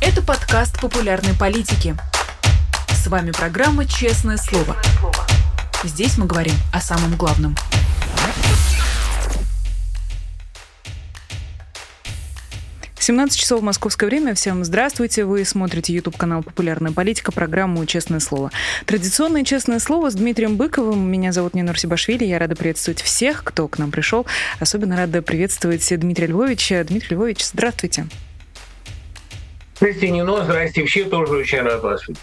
Это 0.00 0.22
подкаст 0.22 0.80
популярной 0.80 1.34
политики. 1.34 1.96
С 2.88 3.06
вами 3.08 3.30
программа 3.30 3.84
«Честное 3.84 4.36
слово». 4.36 4.76
Здесь 5.84 6.18
мы 6.18 6.26
говорим 6.26 6.54
о 6.72 6.80
самом 6.80 7.16
главном– 7.16 7.56
17 13.08 13.40
часов 13.40 13.62
московское 13.62 14.06
время. 14.06 14.34
Всем 14.34 14.62
здравствуйте. 14.64 15.24
Вы 15.24 15.46
смотрите 15.46 15.94
YouTube-канал 15.94 16.42
«Популярная 16.42 16.92
политика», 16.92 17.32
программу 17.32 17.86
«Честное 17.86 18.20
слово». 18.20 18.50
Традиционное 18.84 19.44
«Честное 19.44 19.78
слово» 19.78 20.10
с 20.10 20.14
Дмитрием 20.14 20.58
Быковым. 20.58 21.10
Меня 21.10 21.32
зовут 21.32 21.54
Нина 21.54 21.74
Сибашвили. 21.74 22.26
Я 22.26 22.38
рада 22.38 22.54
приветствовать 22.54 23.00
всех, 23.00 23.44
кто 23.44 23.66
к 23.66 23.78
нам 23.78 23.90
пришел. 23.90 24.26
Особенно 24.60 24.94
рада 24.94 25.22
приветствовать 25.22 25.90
Дмитрия 25.98 26.26
Львовича. 26.26 26.84
Дмитрий 26.84 27.16
Львович, 27.16 27.46
здравствуйте. 27.46 28.04
Нино. 29.80 30.44
Здравствуйте 30.44 30.84
все. 30.88 31.04
Тоже 31.04 31.32
очень 31.32 31.60
рад 31.60 31.82
вас 31.82 32.06
видеть. 32.08 32.22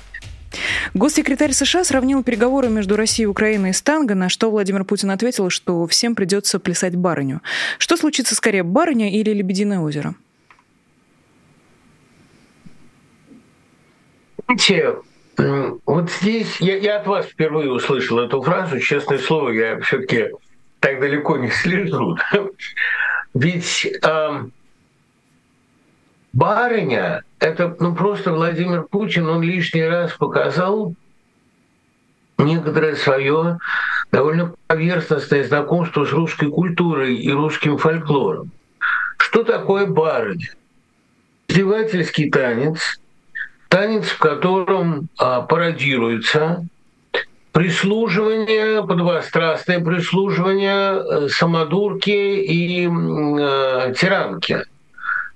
Госсекретарь 0.93 1.51
США 1.51 1.83
сравнил 1.83 2.23
переговоры 2.23 2.69
между 2.69 2.95
Россией, 2.95 3.27
Украиной 3.27 3.71
и 3.71 3.73
Станго, 3.73 4.15
на 4.15 4.29
что 4.29 4.49
Владимир 4.49 4.85
Путин 4.85 5.11
ответил, 5.11 5.49
что 5.49 5.85
всем 5.87 6.15
придется 6.15 6.59
плясать 6.59 6.95
барыню. 6.95 7.41
Что 7.77 7.97
случится 7.97 8.35
скорее, 8.35 8.63
барыня 8.63 9.11
или 9.11 9.31
Лебединое 9.31 9.79
озеро? 9.79 10.15
Знаете, 14.45 14.95
вот 15.85 16.11
здесь 16.11 16.61
я, 16.61 16.77
я 16.77 16.99
от 16.99 17.07
вас 17.07 17.25
впервые 17.25 17.71
услышал 17.71 18.19
эту 18.19 18.41
фразу, 18.41 18.79
честное 18.79 19.17
слово, 19.17 19.49
я 19.49 19.79
все-таки 19.81 20.29
так 20.79 20.99
далеко 20.99 21.37
не 21.37 21.49
слежу. 21.49 22.17
Ведь 23.33 23.87
барыня 26.35 27.23
это 27.39 27.75
ну, 27.79 27.95
просто 27.95 28.31
Владимир 28.31 28.83
Путин, 28.83 29.27
он 29.27 29.41
лишний 29.41 29.83
раз 29.83 30.11
показал 30.13 30.93
некоторое 32.37 32.95
свое 32.95 33.57
довольно 34.11 34.53
поверхностное 34.67 35.43
знакомство 35.43 36.05
с 36.05 36.11
русской 36.11 36.51
культурой 36.51 37.15
и 37.15 37.31
русским 37.31 37.79
фольклором. 37.79 38.51
Что 39.17 39.43
такое 39.43 39.87
барыня? 39.87 40.53
Издевательский 41.47 42.29
танец– 42.29 42.99
танец, 43.75 44.05
в 44.05 44.19
котором 44.19 45.09
а, 45.17 45.41
пародируется 45.41 46.65
прислуживание, 47.51 48.85
подвострастное 48.85 49.79
прислуживание 49.79 51.25
э, 51.25 51.27
самодурки 51.29 52.09
и 52.09 52.85
э, 52.85 53.93
тиранки. 53.97 54.63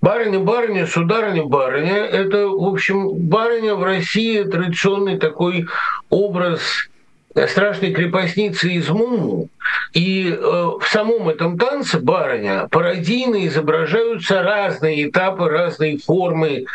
Барыня, 0.02 0.40
барыня, 0.40 0.88
сударыня, 0.88 1.44
барыня– 1.44 1.98
это, 2.12 2.48
в 2.48 2.68
общем, 2.68 3.10
барыня 3.10 3.76
в 3.76 3.84
России 3.84 4.44
традиционный 4.44 5.20
такой 5.20 5.68
образ 6.10 6.62
страшной 7.48 7.92
крепостницы 7.94 8.72
из 8.72 8.90
Муму. 8.90 9.50
И 9.94 10.30
э, 10.30 10.38
в 10.40 10.84
самом 10.90 11.30
этом 11.30 11.58
танце 11.58 12.00
барыня 12.00 12.68
пародийно 12.72 13.46
изображаются 13.48 14.42
разные 14.42 15.10
этапы, 15.10 15.50
разные 15.50 15.98
формы 15.98 16.66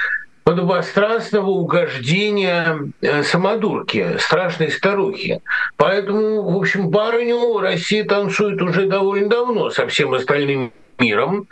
подобострастного 0.44 1.48
угождения 1.48 2.78
э, 3.00 3.22
самодурки, 3.22 4.19
страшной 4.19 4.70
старухи. 4.70 5.41
Поэтому, 5.77 6.42
в 6.42 6.56
общем, 6.59 6.91
барыню 6.91 7.59
Россия 7.59 8.05
танцует 8.05 8.61
уже 8.61 8.86
довольно 8.86 9.28
давно 9.28 9.70
со 9.70 9.86
всем 9.86 10.12
остальным 10.12 10.72
миром. 10.98 11.48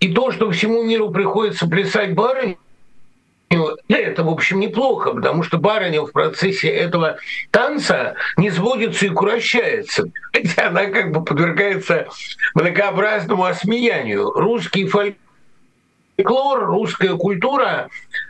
И 0.00 0.12
то, 0.12 0.30
что 0.30 0.50
всему 0.50 0.82
миру 0.82 1.10
приходится 1.10 1.66
плясать 1.66 2.14
барыню, 2.14 2.58
это, 3.88 4.22
в 4.24 4.28
общем, 4.28 4.60
неплохо, 4.60 5.12
потому 5.12 5.42
что 5.42 5.58
барыня 5.58 6.02
в 6.02 6.12
процессе 6.12 6.68
этого 6.68 7.16
танца 7.50 8.14
не 8.36 8.50
сводится 8.50 9.06
и 9.06 9.10
курощается. 9.10 10.04
Хотя 10.32 10.68
она 10.68 10.86
как 10.86 11.12
бы 11.12 11.24
подвергается 11.24 12.08
многообразному 12.54 13.44
осмеянию. 13.44 14.30
Русский 14.30 14.86
фольклор, 14.86 16.66
русская 16.66 17.16
культура 17.16 17.88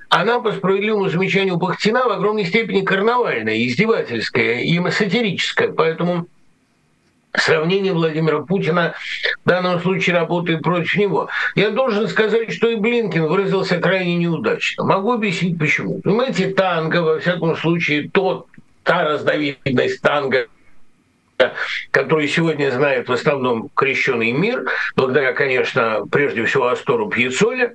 она, 0.08 0.40
по 0.40 0.52
справедливому 0.52 1.10
замечанию 1.10 1.56
Бахтина, 1.56 2.04
в 2.04 2.12
огромной 2.12 2.46
степени 2.46 2.82
карнавальная, 2.82 3.66
издевательская 3.66 4.60
и 4.60 4.80
сатирическая. 4.90 5.70
Поэтому 5.70 6.28
сравнение 7.38 7.92
Владимира 7.92 8.40
Путина 8.40 8.94
в 9.44 9.48
данном 9.48 9.80
случае 9.80 10.16
работает 10.16 10.62
против 10.62 10.96
него. 10.96 11.28
Я 11.54 11.70
должен 11.70 12.08
сказать, 12.08 12.52
что 12.52 12.68
и 12.68 12.76
Блинкин 12.76 13.26
выразился 13.26 13.78
крайне 13.78 14.16
неудачно. 14.16 14.84
Могу 14.84 15.12
объяснить 15.12 15.58
почему. 15.58 16.00
Понимаете, 16.02 16.50
танго, 16.50 17.02
во 17.02 17.18
всяком 17.18 17.56
случае, 17.56 18.10
тот, 18.10 18.46
та 18.82 19.04
разновидность 19.04 20.00
танго, 20.00 20.48
который 21.90 22.28
сегодня 22.28 22.70
знает 22.70 23.08
в 23.08 23.12
основном 23.12 23.70
крещенный 23.74 24.32
мир, 24.32 24.64
благодаря, 24.96 25.32
конечно, 25.32 26.04
прежде 26.10 26.44
всего 26.44 26.68
Астору 26.68 27.08
Пьецоле, 27.08 27.74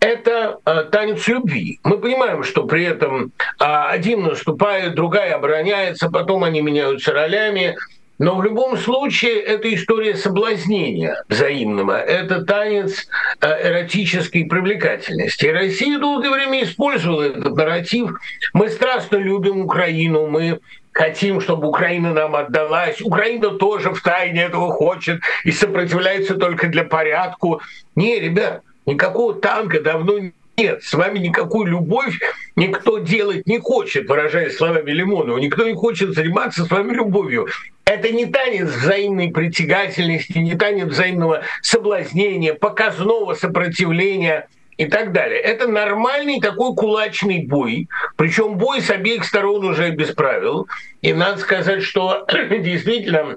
это 0.00 0.58
э, 0.64 0.84
танец 0.90 1.26
любви. 1.28 1.80
Мы 1.84 1.98
понимаем, 1.98 2.42
что 2.44 2.64
при 2.64 2.84
этом 2.84 3.32
э, 3.60 3.64
один 3.64 4.22
наступает, 4.22 4.94
другая 4.94 5.34
обороняется, 5.34 6.10
потом 6.10 6.44
они 6.44 6.62
меняются 6.62 7.12
ролями, 7.12 7.76
но 8.18 8.36
в 8.36 8.44
любом 8.44 8.76
случае 8.76 9.40
это 9.40 9.72
история 9.74 10.14
соблазнения 10.16 11.22
взаимного. 11.28 12.00
Это 12.00 12.44
танец 12.44 13.08
э, 13.40 13.68
эротической 13.68 14.44
привлекательности. 14.44 15.46
Россия 15.46 15.98
долгое 15.98 16.30
время 16.30 16.62
использовала 16.62 17.22
этот 17.22 17.56
нарратив. 17.56 18.18
Мы 18.52 18.68
страстно 18.68 19.16
любим 19.16 19.62
Украину, 19.62 20.26
мы 20.28 20.60
хотим, 20.92 21.40
чтобы 21.40 21.68
Украина 21.68 22.12
нам 22.12 22.36
отдалась. 22.36 23.00
Украина 23.00 23.50
тоже 23.50 23.90
в 23.90 24.00
тайне 24.00 24.44
этого 24.44 24.70
хочет 24.70 25.20
и 25.44 25.50
сопротивляется 25.50 26.36
только 26.36 26.68
для 26.68 26.84
порядку. 26.84 27.60
Не, 27.96 28.20
ребят, 28.20 28.62
никакого 28.86 29.34
танка 29.34 29.80
давно 29.80 30.18
нет, 30.56 30.82
с 30.82 30.92
вами 30.94 31.18
никакую 31.18 31.66
любовь 31.66 32.18
никто 32.56 32.98
делать 32.98 33.46
не 33.46 33.58
хочет, 33.58 34.08
выражаясь 34.08 34.56
словами 34.56 34.90
Лимонова. 34.90 35.38
Никто 35.38 35.66
не 35.66 35.74
хочет 35.74 36.14
заниматься 36.14 36.64
с 36.64 36.70
вами 36.70 36.92
любовью. 36.94 37.48
Это 37.84 38.10
не 38.10 38.26
танец 38.26 38.68
взаимной 38.68 39.30
притягательности, 39.30 40.38
не 40.38 40.54
танец 40.54 40.86
взаимного 40.86 41.42
соблазнения, 41.62 42.54
показного 42.54 43.34
сопротивления– 43.34 44.48
и 44.76 44.86
так 44.86 45.12
далее. 45.12 45.38
Это 45.38 45.68
нормальный 45.68 46.40
такой 46.40 46.74
кулачный 46.74 47.46
бой, 47.46 47.88
причем 48.16 48.56
бой 48.56 48.80
с 48.80 48.90
обеих 48.90 49.24
сторон 49.24 49.64
уже 49.64 49.90
без 49.90 50.10
правил. 50.10 50.68
И 51.02 51.12
надо 51.12 51.38
сказать, 51.38 51.82
что 51.82 52.26
действительно 52.50 53.36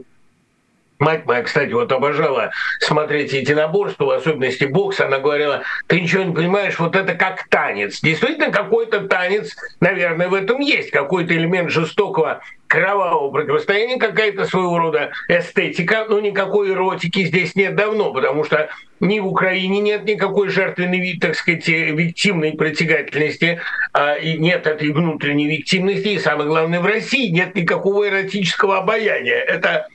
Мать 1.00 1.25
моя, 1.25 1.44
кстати, 1.44 1.72
вот 1.74 1.91
обожала 1.91 2.52
смотреть 2.80 3.31
единоборства, 3.34 4.06
в 4.06 4.09
особенности 4.12 4.66
бокс. 4.66 5.00
Она 5.00 5.19
говорила, 5.19 5.62
ты 5.85 6.02
ничего 6.02 6.24
не 6.24 6.34
понимаешь, 6.34 6.80
вот 6.80 6.96
это 6.96 7.13
как 7.13 7.47
танец. 7.50 8.02
Действительно, 8.02 8.52
какой-то 8.52 9.02
танец, 9.02 9.56
наверное, 9.80 10.28
в 10.28 10.34
этом 10.34 10.59
есть. 10.59 10.90
Какой-то 10.90 11.36
элемент 11.36 11.69
жестокого 11.69 12.41
кровавого 12.66 13.31
противостояния, 13.31 13.97
какая-то 13.97 14.46
своего 14.46 14.78
рода 14.78 15.12
эстетика, 15.30 16.06
но 16.09 16.19
никакой 16.19 16.72
эротики 16.72 17.25
здесь 17.25 17.56
нет 17.56 17.75
давно, 17.75 18.12
потому 18.12 18.44
что 18.44 18.69
ни 19.00 19.19
в 19.19 19.28
Украине 19.28 19.80
нет 19.80 20.06
никакой 20.06 20.50
жертвенной, 20.50 21.18
так 21.19 21.36
сказать, 21.36 21.68
виктимной 21.68 22.53
притягательности, 22.53 23.62
а, 23.94 24.16
и 24.16 24.38
нет 24.38 24.68
этой 24.68 24.91
внутренней 24.91 25.47
виктимности, 25.47 26.09
и 26.09 26.19
самое 26.19 26.50
главное, 26.50 26.80
в 26.80 26.86
России 26.86 27.30
нет 27.30 27.56
никакого 27.56 28.07
эротического 28.07 28.80
обаяния. 28.80 29.38
Это 29.38 29.88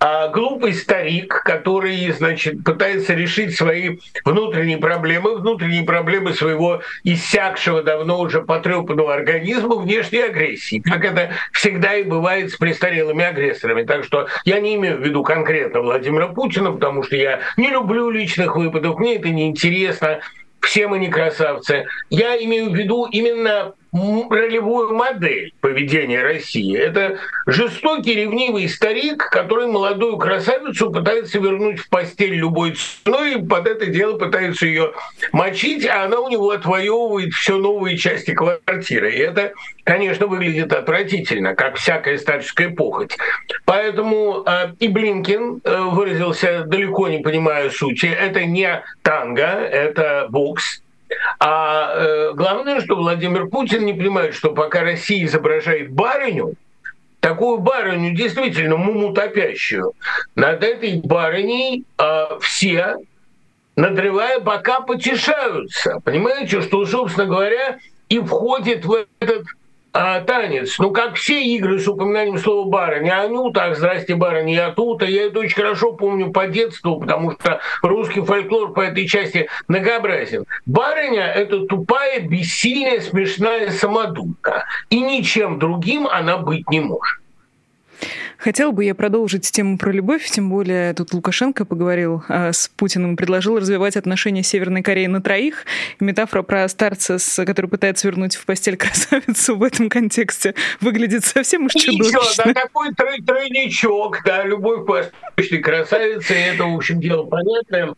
а 0.00 0.28
глупый 0.28 0.74
старик, 0.74 1.42
который, 1.44 2.10
значит, 2.12 2.62
пытается 2.64 3.14
решить 3.14 3.56
свои 3.56 3.98
внутренние 4.24 4.78
проблемы, 4.78 5.36
внутренние 5.36 5.84
проблемы 5.84 6.34
своего 6.34 6.82
иссякшего 7.04 7.82
давно 7.82 8.20
уже 8.20 8.42
потрепанного 8.42 9.14
организма 9.14 9.76
внешней 9.76 10.20
агрессии, 10.20 10.80
как 10.80 11.04
это 11.04 11.30
всегда 11.52 11.96
и 11.96 12.04
бывает 12.04 12.50
с 12.50 12.56
престарелыми 12.56 13.24
агрессорами. 13.24 13.82
Так 13.82 14.04
что 14.04 14.28
я 14.44 14.60
не 14.60 14.76
имею 14.76 14.98
в 14.98 15.00
виду 15.00 15.22
конкретно 15.22 15.80
Владимира 15.80 16.28
Путина, 16.28 16.72
потому 16.72 17.02
что 17.02 17.16
я 17.16 17.40
не 17.56 17.68
люблю 17.68 18.10
личных 18.10 18.56
выпадов, 18.56 18.98
мне 18.98 19.16
это 19.16 19.28
не 19.30 19.48
интересно, 19.48 20.20
все 20.60 20.86
мы 20.86 20.98
не 20.98 21.08
красавцы. 21.08 21.86
Я 22.10 22.36
имею 22.36 22.70
в 22.70 22.74
виду 22.74 23.06
именно 23.10 23.74
ролевую 23.92 24.94
модель 24.94 25.52
поведения 25.60 26.22
России. 26.22 26.76
Это 26.76 27.18
жестокий, 27.46 28.14
ревнивый 28.14 28.68
старик, 28.68 29.28
который 29.30 29.66
молодую 29.66 30.18
красавицу 30.18 30.90
пытается 30.90 31.38
вернуть 31.38 31.80
в 31.80 31.88
постель 31.88 32.34
любой 32.34 32.74
ценой, 32.74 33.34
и 33.34 33.42
под 33.44 33.66
это 33.66 33.86
дело 33.86 34.18
пытается 34.18 34.66
ее 34.66 34.92
мочить, 35.32 35.86
а 35.86 36.04
она 36.04 36.20
у 36.20 36.28
него 36.28 36.50
отвоевывает 36.50 37.32
все 37.32 37.56
новые 37.56 37.96
части 37.96 38.32
квартиры. 38.32 39.12
И 39.12 39.18
это, 39.18 39.52
конечно, 39.84 40.26
выглядит 40.26 40.72
отвратительно, 40.72 41.54
как 41.54 41.76
всякая 41.76 42.18
старческая 42.18 42.70
похоть. 42.70 43.16
Поэтому 43.64 44.44
э, 44.46 44.72
и 44.78 44.88
Блинкин 44.88 45.60
э, 45.64 45.80
выразился 45.80 46.64
далеко 46.64 47.08
не 47.08 47.18
понимая 47.18 47.70
сути. 47.70 48.06
Это 48.06 48.44
не 48.44 48.82
танго, 49.02 49.42
это 49.42 50.26
бокс 50.30 50.82
А 51.40 51.92
э, 51.94 52.32
главное, 52.34 52.80
что 52.80 52.96
Владимир 52.96 53.48
Путин 53.48 53.84
не 53.84 53.92
понимает, 53.92 54.34
что 54.34 54.50
пока 54.50 54.82
Россия 54.82 55.24
изображает 55.24 55.90
барыню, 55.92 56.54
такую 57.20 57.58
барыню, 57.58 58.14
действительно 58.14 58.76
муму 58.76 59.12
топящую, 59.12 59.92
над 60.34 60.62
этой 60.62 61.00
барыней 61.02 61.84
э, 61.98 62.26
все, 62.40 62.96
надрывая 63.76 64.40
бока, 64.40 64.80
потешаются. 64.80 66.00
Понимаете, 66.04 66.60
что, 66.60 66.84
собственно 66.84 67.26
говоря, 67.26 67.78
и 68.08 68.18
входит 68.18 68.84
в 68.84 69.06
этот 69.20 69.46
а, 69.92 70.20
танец. 70.20 70.78
Ну, 70.78 70.90
как 70.90 71.14
все 71.16 71.42
игры 71.42 71.78
с 71.78 71.88
упоминанием 71.88 72.38
слова 72.38 72.68
барыня. 72.68 73.22
А 73.22 73.28
ну 73.28 73.50
так, 73.50 73.76
здрасте, 73.76 74.14
барыня, 74.14 74.54
я 74.54 74.70
тут. 74.70 75.02
А 75.02 75.06
я 75.06 75.26
это 75.26 75.40
очень 75.40 75.56
хорошо 75.56 75.92
помню 75.92 76.30
по 76.30 76.46
детству, 76.46 77.00
потому 77.00 77.32
что 77.32 77.60
русский 77.82 78.20
фольклор 78.20 78.72
по 78.72 78.82
этой 78.82 79.06
части 79.06 79.48
многообразен. 79.66 80.44
Барыня— 80.66 81.26
это 81.34 81.66
тупая, 81.66 82.20
бессильная, 82.20 83.00
смешная 83.00 83.70
самодурка. 83.70 84.66
И 84.90 85.00
ничем 85.00 85.58
другим 85.58 86.06
она 86.06 86.38
быть 86.38 86.68
не 86.68 86.80
может. 86.80 87.18
Хотела 88.38 88.70
бы 88.70 88.84
я 88.84 88.94
продолжить 88.94 89.50
тему 89.50 89.78
про 89.78 89.90
любовь, 89.90 90.24
тем 90.26 90.48
более 90.48 90.94
тут 90.94 91.12
Лукашенко 91.12 91.64
поговорил 91.64 92.22
а, 92.28 92.52
с 92.52 92.68
Путиным, 92.68 93.16
предложил 93.16 93.58
развивать 93.58 93.96
отношения 93.96 94.42
Северной 94.42 94.82
Кореи 94.82 95.06
на 95.06 95.20
троих. 95.20 95.66
И 96.00 96.04
метафора 96.04 96.42
про 96.42 96.68
старца, 96.68 97.18
который 97.44 97.68
пытается 97.68 98.06
вернуть 98.06 98.36
в 98.36 98.46
постель 98.46 98.76
красавицу 98.76 99.56
в 99.56 99.62
этом 99.62 99.88
контексте 99.88 100.54
выглядит 100.80 101.24
совсем 101.24 101.66
уж 101.66 101.72
чудовищно. 101.72 102.18
Ничего, 102.18 102.44
да 102.44 102.54
такой 102.54 102.94
трой 102.94 103.20
тройничок, 103.22 104.22
да, 104.24 104.44
любовь 104.44 104.86
восточной 104.86 105.58
красавице, 105.58 106.34
это, 106.34 106.64
в 106.64 106.76
общем, 106.76 107.00
дело 107.00 107.24
понятное. 107.24 107.94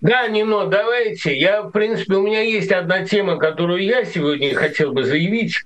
Да, 0.00 0.26
Нино, 0.26 0.66
давайте. 0.66 1.38
Я, 1.38 1.62
в 1.62 1.70
принципе, 1.70 2.16
у 2.16 2.22
меня 2.22 2.42
есть 2.42 2.72
одна 2.72 3.04
тема, 3.04 3.36
которую 3.36 3.82
я 3.82 4.04
сегодня 4.04 4.54
хотел 4.54 4.92
бы 4.92 5.04
заявить. 5.04 5.62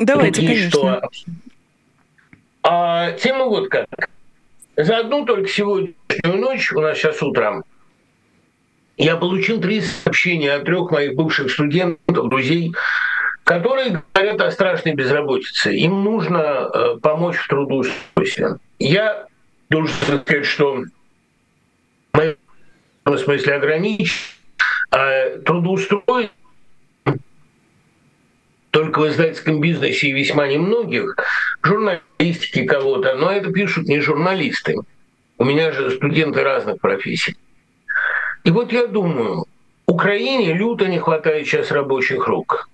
Давайте, 0.00 0.40
конечно. 0.40 0.70
Что 0.70 1.02
а 2.64 3.12
тема 3.12 3.44
вот 3.44 3.68
как. 3.68 3.86
За 4.76 4.98
одну 4.98 5.24
только 5.24 5.48
сегодняшнюю 5.48 6.38
ночь, 6.40 6.72
у 6.72 6.80
нас 6.80 6.98
сейчас 6.98 7.22
утром, 7.22 7.64
я 8.96 9.16
получил 9.16 9.60
три 9.60 9.82
сообщения 9.82 10.52
от 10.52 10.64
трех 10.64 10.90
моих 10.90 11.14
бывших 11.14 11.50
студентов, 11.50 12.28
друзей, 12.28 12.74
которые 13.44 14.02
говорят 14.14 14.40
о 14.40 14.50
страшной 14.50 14.94
безработице. 14.94 15.74
Им 15.74 16.02
нужно 16.02 16.38
э, 16.72 16.96
помочь 17.02 17.36
в 17.36 17.46
трудоустройстве. 17.48 18.56
Я 18.78 19.26
должен 19.68 19.94
сказать, 19.94 20.46
что 20.46 20.84
в 23.04 23.18
смысле 23.18 23.54
ограничить, 23.54 24.36
а 24.90 25.38
трудоустройство 25.38 26.30
только 28.70 29.00
в 29.00 29.08
издательском 29.08 29.60
бизнесе 29.60 30.08
и 30.08 30.12
весьма 30.12 30.48
немногих, 30.48 31.14
журналистики 31.64 32.64
кого-то, 32.64 33.14
но 33.16 33.30
это 33.30 33.50
пишут 33.50 33.86
не 33.86 34.00
журналисты. 34.00 34.76
У 35.38 35.44
меня 35.44 35.72
же 35.72 35.90
студенты 35.90 36.42
разных 36.42 36.80
профессий. 36.80 37.36
И 38.44 38.50
вот 38.50 38.72
я 38.72 38.86
думаю, 38.86 39.46
Украине 39.86 40.52
люто 40.52 40.86
не 40.86 40.98
хватает 40.98 41.46
сейчас 41.46 41.70
рабочих 41.70 42.26
рук. 42.26 42.68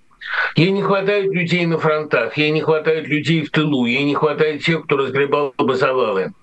Ей 0.55 0.71
не 0.71 0.81
хватает 0.81 1.31
людей 1.31 1.65
на 1.65 1.77
фронтах, 1.77 2.37
ей 2.37 2.51
не 2.51 2.61
хватает 2.61 3.07
людей 3.07 3.43
в 3.43 3.51
тылу, 3.51 3.85
ей 3.85 4.03
не 4.03 4.15
хватает 4.15 4.63
тех, 4.63 4.83
кто 4.83 4.97
разгребал 4.97 5.53
бы 5.57 5.75
завалы. 5.75 6.33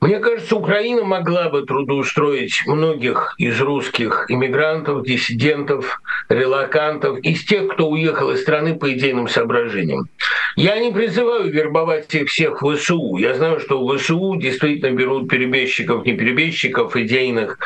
Мне 0.00 0.20
кажется, 0.20 0.54
Украина 0.54 1.02
могла 1.02 1.48
бы 1.48 1.66
трудоустроить 1.66 2.62
многих 2.66 3.34
из 3.36 3.60
русских 3.60 4.26
иммигрантов, 4.28 5.04
диссидентов, 5.04 6.00
релакантов, 6.28 7.18
из 7.18 7.44
тех, 7.44 7.72
кто 7.72 7.88
уехал 7.88 8.30
из 8.30 8.42
страны 8.42 8.76
по 8.76 8.92
идейным 8.92 9.26
соображениям. 9.26 10.08
Я 10.54 10.78
не 10.78 10.92
призываю 10.92 11.50
вербовать 11.50 12.14
их 12.14 12.28
всех 12.28 12.62
в 12.62 12.76
ВСУ. 12.76 13.16
Я 13.16 13.34
знаю, 13.34 13.58
что 13.58 13.84
в 13.84 13.96
ВСУ 13.96 14.36
действительно 14.36 14.92
берут 14.94 15.28
перебежчиков, 15.28 16.04
не 16.04 16.12
перебежчиков, 16.12 16.94
идейных 16.96 17.58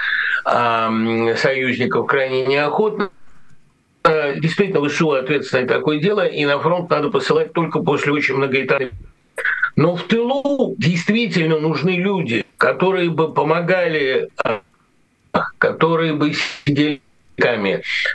а, 0.46 0.90
союзников 1.36 2.06
крайне 2.06 2.46
неохотно. 2.46 3.10
Действительно, 4.04 4.88
ВСУ 4.88 5.12
ответственное 5.12 5.66
такое 5.66 6.00
дело, 6.00 6.26
и 6.26 6.44
на 6.46 6.58
фронт 6.58 6.88
надо 6.88 7.10
посылать 7.10 7.52
только 7.52 7.80
после 7.80 8.12
очень 8.12 8.36
многоэтапной 8.36 8.90
но 9.76 9.96
в 9.96 10.02
тылу 10.04 10.74
действительно 10.78 11.58
нужны 11.58 11.96
люди, 11.96 12.44
которые 12.56 13.10
бы 13.10 13.32
помогали, 13.32 14.28
а, 14.42 14.60
которые 15.58 16.14
бы 16.14 16.32
сидели 16.64 17.00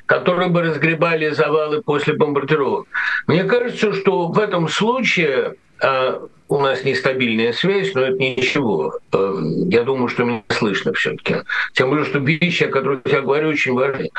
которые 0.06 0.50
бы 0.50 0.62
разгребали 0.62 1.30
завалы 1.30 1.81
после 1.81 2.13
бомбардировок. 2.13 2.88
Мне 3.25 3.44
кажется, 3.44 3.94
что 3.94 4.27
в 4.27 4.39
этом 4.39 4.69
случае 4.69 5.56
а, 5.81 6.27
у 6.49 6.59
нас 6.59 6.83
нестабильная 6.83 7.51
связь, 7.53 7.94
но 7.94 8.01
это 8.01 8.17
ничего. 8.17 8.99
Э, 9.11 9.35
я 9.69 9.83
думаю, 9.83 10.07
что 10.07 10.23
меня 10.23 10.44
слышно 10.49 10.94
все-таки. 10.94 11.38
Тем 11.73 11.89
более, 11.89 12.05
что 12.05 12.19
вещи, 12.19 12.63
о 12.63 12.69
которых 12.69 13.01
я 13.05 13.21
говорю, 13.21 13.49
очень 13.49 13.73
важны. 13.73 14.09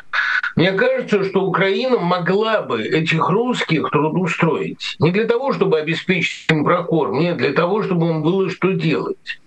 Мне 0.56 0.72
кажется, 0.72 1.24
что 1.24 1.42
Украина 1.42 1.98
могла 1.98 2.62
бы 2.62 2.82
этих 2.82 3.28
русских 3.28 3.90
трудоустроить. 3.90 4.96
Не 4.98 5.10
для 5.10 5.24
того, 5.24 5.52
чтобы 5.52 5.78
обеспечить 5.78 6.50
им 6.50 6.64
прокорм, 6.64 7.18
нет, 7.18 7.36
для 7.38 7.52
того, 7.52 7.82
чтобы 7.82 8.08
им 8.08 8.22
было 8.22 8.50
что 8.50 8.72
делать. 8.72 9.40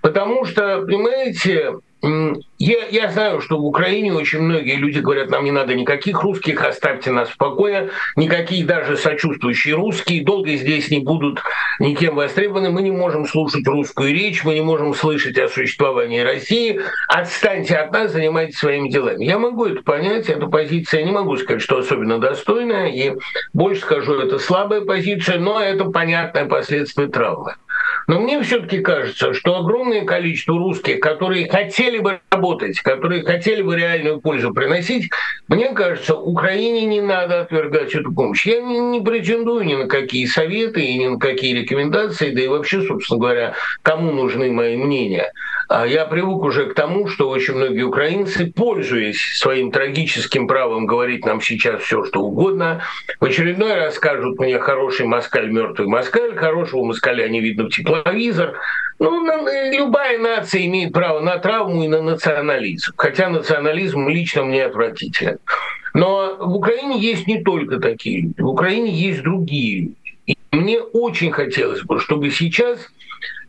Потому 0.00 0.44
что, 0.44 0.82
понимаете, 0.82 1.74
я, 2.00 2.86
я 2.90 3.10
знаю, 3.10 3.40
что 3.40 3.58
в 3.58 3.64
Украине 3.64 4.12
очень 4.12 4.40
многие 4.40 4.76
люди 4.76 5.00
говорят, 5.00 5.30
нам 5.30 5.44
не 5.44 5.50
надо 5.50 5.74
никаких 5.74 6.22
русских, 6.22 6.62
оставьте 6.64 7.10
нас 7.10 7.28
в 7.28 7.36
покое, 7.36 7.90
никакие 8.14 8.64
даже 8.64 8.96
сочувствующие 8.96 9.74
русские 9.74 10.24
долго 10.24 10.54
здесь 10.54 10.90
не 10.90 11.00
будут 11.00 11.42
никем 11.80 12.14
востребованы, 12.14 12.70
мы 12.70 12.82
не 12.82 12.92
можем 12.92 13.26
слушать 13.26 13.66
русскую 13.66 14.12
речь, 14.12 14.44
мы 14.44 14.54
не 14.54 14.60
можем 14.60 14.94
слышать 14.94 15.38
о 15.38 15.48
существовании 15.48 16.20
России, 16.20 16.80
отстаньте 17.08 17.76
от 17.76 17.92
нас, 17.92 18.12
занимайтесь 18.12 18.58
своими 18.58 18.88
делами. 18.88 19.24
Я 19.24 19.38
могу 19.38 19.66
это 19.66 19.82
понять, 19.82 20.28
эта 20.28 20.46
позиция, 20.46 21.04
не 21.04 21.12
могу 21.12 21.36
сказать, 21.36 21.62
что 21.62 21.78
особенно 21.78 22.18
достойная, 22.18 22.88
и 22.88 23.14
больше 23.52 23.80
скажу, 23.80 24.14
это 24.14 24.38
слабая 24.38 24.82
позиция, 24.82 25.38
но 25.38 25.60
это 25.60 25.84
понятное 25.86 26.44
последствие 26.46 27.08
травмы. 27.08 27.54
Но 28.08 28.20
мне 28.20 28.40
все-таки 28.40 28.80
кажется, 28.80 29.34
что 29.34 29.58
огромное 29.58 30.06
количество 30.06 30.56
русских, 30.56 30.98
которые 31.00 31.46
хотели 31.46 31.98
бы 31.98 32.20
работать, 32.30 32.80
которые 32.80 33.22
хотели 33.22 33.60
бы 33.60 33.76
реальную 33.76 34.20
пользу 34.20 34.54
приносить, 34.54 35.10
мне 35.46 35.74
кажется, 35.74 36.16
Украине 36.16 36.86
не 36.86 37.02
надо 37.02 37.42
отвергать 37.42 37.94
эту 37.94 38.10
помощь. 38.12 38.46
Я 38.46 38.62
не, 38.62 38.78
не 38.78 39.00
претендую 39.02 39.64
ни 39.66 39.74
на 39.74 39.86
какие 39.86 40.24
советы 40.24 40.88
ни 40.98 41.06
на 41.06 41.18
какие 41.18 41.54
рекомендации, 41.54 42.30
да 42.30 42.42
и 42.42 42.48
вообще, 42.48 42.82
собственно 42.82 43.20
говоря, 43.20 43.54
кому 43.82 44.10
нужны 44.12 44.50
мои 44.50 44.76
мнения. 44.76 45.30
А 45.68 45.86
я 45.86 46.06
привык 46.06 46.42
уже 46.44 46.64
к 46.66 46.74
тому, 46.74 47.08
что 47.08 47.28
очень 47.28 47.54
многие 47.54 47.82
украинцы, 47.82 48.50
пользуясь 48.50 49.20
своим 49.38 49.70
трагическим 49.70 50.48
правом 50.48 50.86
говорить 50.86 51.26
нам 51.26 51.42
сейчас 51.42 51.82
все, 51.82 52.04
что 52.04 52.22
угодно, 52.22 52.82
в 53.20 53.24
очередной 53.26 53.74
раз 53.74 53.96
скажут 53.96 54.38
мне 54.38 54.58
хороший 54.58 55.04
москаль, 55.04 55.50
мертвый 55.50 55.86
москаль, 55.86 56.34
хорошего 56.36 56.84
москаля 56.84 57.28
не 57.28 57.40
видно 57.42 57.64
в 57.64 57.68
тепловизор. 57.98 58.58
Ну, 58.98 59.24
любая 59.72 60.18
нация 60.18 60.66
имеет 60.66 60.92
право 60.92 61.20
на 61.20 61.38
травму 61.38 61.84
и 61.84 61.88
на 61.88 62.02
национализм. 62.02 62.92
Хотя 62.96 63.28
национализм 63.28 64.08
лично 64.08 64.44
мне 64.44 64.64
отвратителен. 64.64 65.38
Но 65.94 66.36
в 66.38 66.54
Украине 66.56 66.98
есть 66.98 67.26
не 67.26 67.42
только 67.42 67.78
такие 67.78 68.22
люди. 68.22 68.40
В 68.40 68.48
Украине 68.48 68.92
есть 68.92 69.22
другие 69.22 69.80
люди. 69.80 69.94
И 70.26 70.36
мне 70.52 70.80
очень 70.80 71.30
хотелось 71.30 71.82
бы, 71.82 72.00
чтобы 72.00 72.30
сейчас 72.30 72.80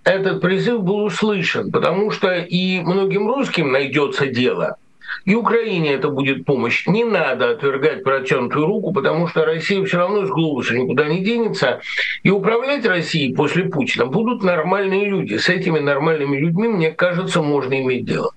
этот 0.04 0.42
призыв 0.42 0.82
был 0.82 1.04
услышан, 1.04 1.72
потому 1.72 2.12
что 2.12 2.34
и 2.36 2.80
многим 2.80 3.28
русским 3.28 3.72
найдется 3.72 4.28
дело– 4.28 4.78
и 5.30 5.36
Украине 5.36 5.94
это 5.94 6.10
будет 6.10 6.44
помощь. 6.44 6.88
Не 6.88 7.04
надо 7.04 7.52
отвергать 7.52 8.04
протянутую 8.04 8.66
руку, 8.66 8.92
потому 8.92 9.28
что 9.28 9.46
Россия 9.46 9.86
все 9.86 9.98
равно 9.98 10.26
с 10.26 10.30
глобуса 10.30 10.76
никуда 10.76 11.06
не 11.06 11.24
денется. 11.24 11.82
И 12.24 12.32
управлять 12.32 12.84
Россией 12.84 13.36
после 13.36 13.66
Путина 13.66 14.08
будут 14.08 14.42
нормальные 14.42 15.08
люди. 15.08 15.36
С 15.36 15.48
этими 15.48 15.78
нормальными 15.78 16.36
людьми, 16.36 16.68
мне 16.68 16.90
кажется, 16.90 17.44
можно 17.44 17.80
иметь 17.80 18.06
дело. 18.06 18.32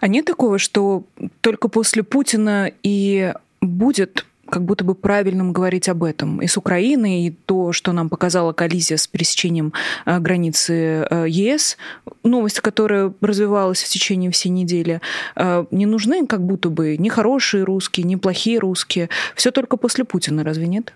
А 0.00 0.08
нет 0.08 0.24
такого, 0.24 0.58
что 0.58 1.04
только 1.40 1.68
после 1.68 2.02
Путина 2.02 2.72
и 2.82 3.32
будет 3.60 4.26
как 4.52 4.64
будто 4.64 4.84
бы 4.84 4.94
правильным 4.94 5.54
говорить 5.54 5.88
об 5.88 6.04
этом. 6.04 6.42
И 6.42 6.46
с 6.46 6.58
Украиной, 6.58 7.22
и 7.22 7.30
то, 7.30 7.72
что 7.72 7.92
нам 7.92 8.10
показала 8.10 8.52
коллизия 8.52 8.98
с 8.98 9.06
пересечением 9.06 9.72
э, 10.04 10.18
границы 10.18 11.06
э, 11.08 11.24
ЕС, 11.26 11.78
новость, 12.22 12.60
которая 12.60 13.14
развивалась 13.22 13.82
в 13.82 13.88
течение 13.88 14.30
всей 14.30 14.50
недели, 14.50 15.00
э, 15.36 15.64
не 15.70 15.86
нужны 15.86 16.26
как 16.26 16.42
будто 16.42 16.68
бы 16.68 16.98
ни 16.98 17.08
хорошие 17.08 17.64
русские, 17.64 18.04
ни 18.04 18.16
плохие 18.16 18.58
русские. 18.58 19.08
Все 19.34 19.52
только 19.52 19.78
после 19.78 20.04
Путина, 20.04 20.44
разве 20.44 20.66
нет? 20.66 20.92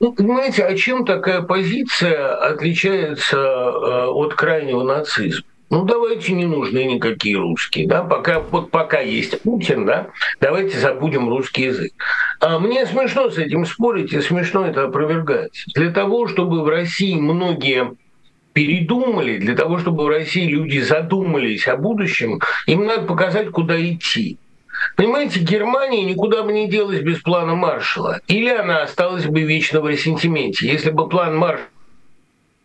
Ну, 0.00 0.12
понимаете, 0.12 0.64
а 0.64 0.76
чем 0.76 1.06
такая 1.06 1.40
позиция 1.40 2.36
отличается 2.50 4.10
от 4.10 4.34
крайнего 4.34 4.82
нацизма? 4.82 5.46
Ну, 5.72 5.84
давайте 5.84 6.34
не 6.34 6.44
нужны 6.44 6.84
никакие 6.84 7.38
русские, 7.38 7.88
да, 7.88 8.02
пока, 8.02 8.40
вот 8.40 8.70
пока 8.70 9.00
есть 9.00 9.40
Путин, 9.40 9.86
да, 9.86 10.08
давайте 10.38 10.78
забудем 10.78 11.30
русский 11.30 11.62
язык. 11.62 11.94
А 12.40 12.58
мне 12.58 12.84
смешно 12.84 13.30
с 13.30 13.38
этим 13.38 13.64
спорить 13.64 14.12
и 14.12 14.20
смешно 14.20 14.66
это 14.66 14.84
опровергать. 14.84 15.64
Для 15.74 15.90
того, 15.90 16.28
чтобы 16.28 16.62
в 16.62 16.68
России 16.68 17.14
многие 17.14 17.94
передумали, 18.52 19.38
для 19.38 19.56
того, 19.56 19.78
чтобы 19.78 20.04
в 20.04 20.08
России 20.08 20.46
люди 20.46 20.78
задумались 20.78 21.66
о 21.66 21.78
будущем, 21.78 22.40
им 22.66 22.84
надо 22.84 23.06
показать, 23.06 23.48
куда 23.48 23.82
идти. 23.82 24.36
Понимаете, 24.98 25.40
Германия 25.40 26.04
никуда 26.04 26.42
бы 26.42 26.52
не 26.52 26.68
делась 26.68 27.00
без 27.00 27.18
плана 27.20 27.54
Маршала. 27.54 28.20
Или 28.28 28.50
она 28.50 28.82
осталась 28.82 29.24
бы 29.24 29.40
вечно 29.40 29.80
в 29.80 29.88
ресентименте. 29.88 30.66
Если 30.66 30.90
бы 30.90 31.08
план 31.08 31.34
Маршала 31.34 31.68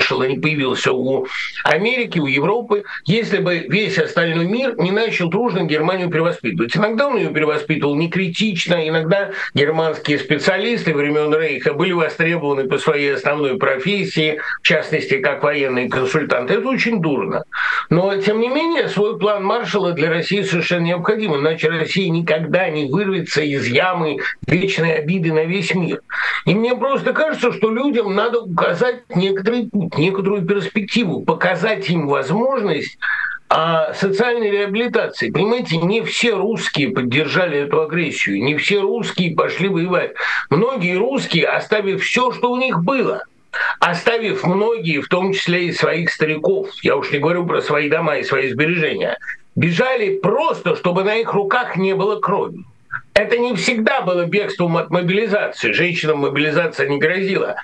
маршала 0.08 0.24
не 0.24 0.38
появился 0.38 0.94
у 0.94 1.28
Америки, 1.64 2.20
у 2.20 2.28
Европы, 2.28 2.84
если 3.06 3.40
бы 3.40 3.66
весь 3.68 3.98
остальной 3.98 4.46
мир 4.46 4.76
не 4.78 4.92
начал 4.92 5.30
дружно 5.30 5.64
Германию 5.64 6.10
перевоспитывать. 6.10 6.76
Иногда 6.78 7.08
он 7.08 7.18
ее 7.18 7.30
перевоспитывал 7.30 7.96
не 7.96 8.10
критично, 8.10 8.88
иногда 8.88 9.32
германские 9.54 10.20
специалисты 10.20 10.94
времен 10.94 11.34
Рейха 11.34 11.74
были 11.74 11.92
востребованы 11.92 12.66
по 12.68 12.78
своей 12.78 13.16
основной 13.16 13.58
профессии, 13.58 14.40
в 14.62 14.66
частности, 14.66 15.18
как 15.20 15.44
военные 15.44 15.90
консультанты. 15.90 16.56
Это 16.56 16.70
очень 16.70 17.02
дурно. 17.02 17.44
Но, 17.90 18.16
тем 18.18 18.40
не 18.40 18.50
менее, 18.50 18.88
свой 18.88 19.20
план 19.20 19.44
маршала 19.44 19.92
для 19.92 20.10
России 20.10 20.42
совершенно 20.42 20.86
необходим, 20.86 21.36
иначе 21.36 21.70
Россия 21.70 22.10
никогда 22.10 22.70
не 22.70 22.90
вырвется 22.90 23.42
из 23.42 23.68
ямы 23.68 24.18
вечной 24.46 24.96
обиды 24.96 25.34
на 25.34 25.44
весь 25.44 25.74
мир. 25.74 26.02
И 26.46 26.56
мне 26.56 26.76
просто 26.76 27.14
кажется, 27.14 27.52
что 27.52 27.70
людям 27.70 28.16
надо 28.16 28.40
указать 28.42 29.04
некоторый 29.14 29.70
путь 29.70 29.97
некоторую 29.98 30.46
перспективу, 30.46 31.24
показать 31.24 31.90
им 31.90 32.08
возможность 32.08 32.98
а 33.50 33.94
социальной 33.94 34.52
реабилитации. 34.52 35.30
Понимаете, 35.30 35.78
не 35.78 36.02
все 36.02 36.36
русские 36.36 36.90
поддержали 36.90 37.60
эту 37.60 37.82
агрессию, 37.82 38.44
не 38.44 38.58
все 38.58 38.82
русские 38.82 39.36
пошли 39.36 39.70
воевать. 39.70 40.14
Многие 40.50 40.98
русские, 40.98 41.48
оставив 41.48 42.04
все, 42.04 42.34
что 42.34 42.52
у 42.52 42.58
них 42.58 42.84
было, 42.84 43.24
оставив 43.80 44.44
многие, 44.44 45.00
в 45.00 45.08
том 45.08 45.32
числе 45.32 45.68
и 45.68 45.72
своих 45.72 46.12
стариков, 46.12 46.68
я 46.84 46.98
уж 46.98 47.12
не 47.12 47.20
говорю 47.20 47.46
про 47.46 47.62
свои 47.62 47.90
дома 47.90 48.18
и 48.18 48.24
свои 48.24 48.50
сбережения, 48.50 49.18
бежали 49.56 50.18
просто, 50.18 50.76
чтобы 50.76 51.06
на 51.06 51.16
их 51.16 51.34
руках 51.34 51.78
не 51.78 51.96
было 51.96 52.20
крови. 52.20 52.66
Это 53.14 53.38
не 53.38 53.56
всегда 53.56 54.02
было 54.02 54.26
бегством 54.26 54.78
от 54.78 54.92
мобилизации. 54.92 55.72
Женщинам 55.72 56.20
мобилизация 56.20 56.88
не 56.88 57.00
грозила. 57.00 57.56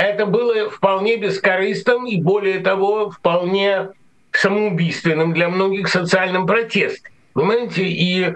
Это 0.00 0.24
было 0.24 0.70
вполне 0.70 1.18
бескорыстным 1.18 2.06
и, 2.06 2.16
более 2.22 2.60
того, 2.60 3.10
вполне 3.10 3.90
самоубийственным 4.32 5.34
для 5.34 5.50
многих 5.50 5.88
социальным 5.88 6.46
протестом. 6.46 7.12
Понимаете, 7.34 7.84
и 7.84 8.22
э, 8.24 8.32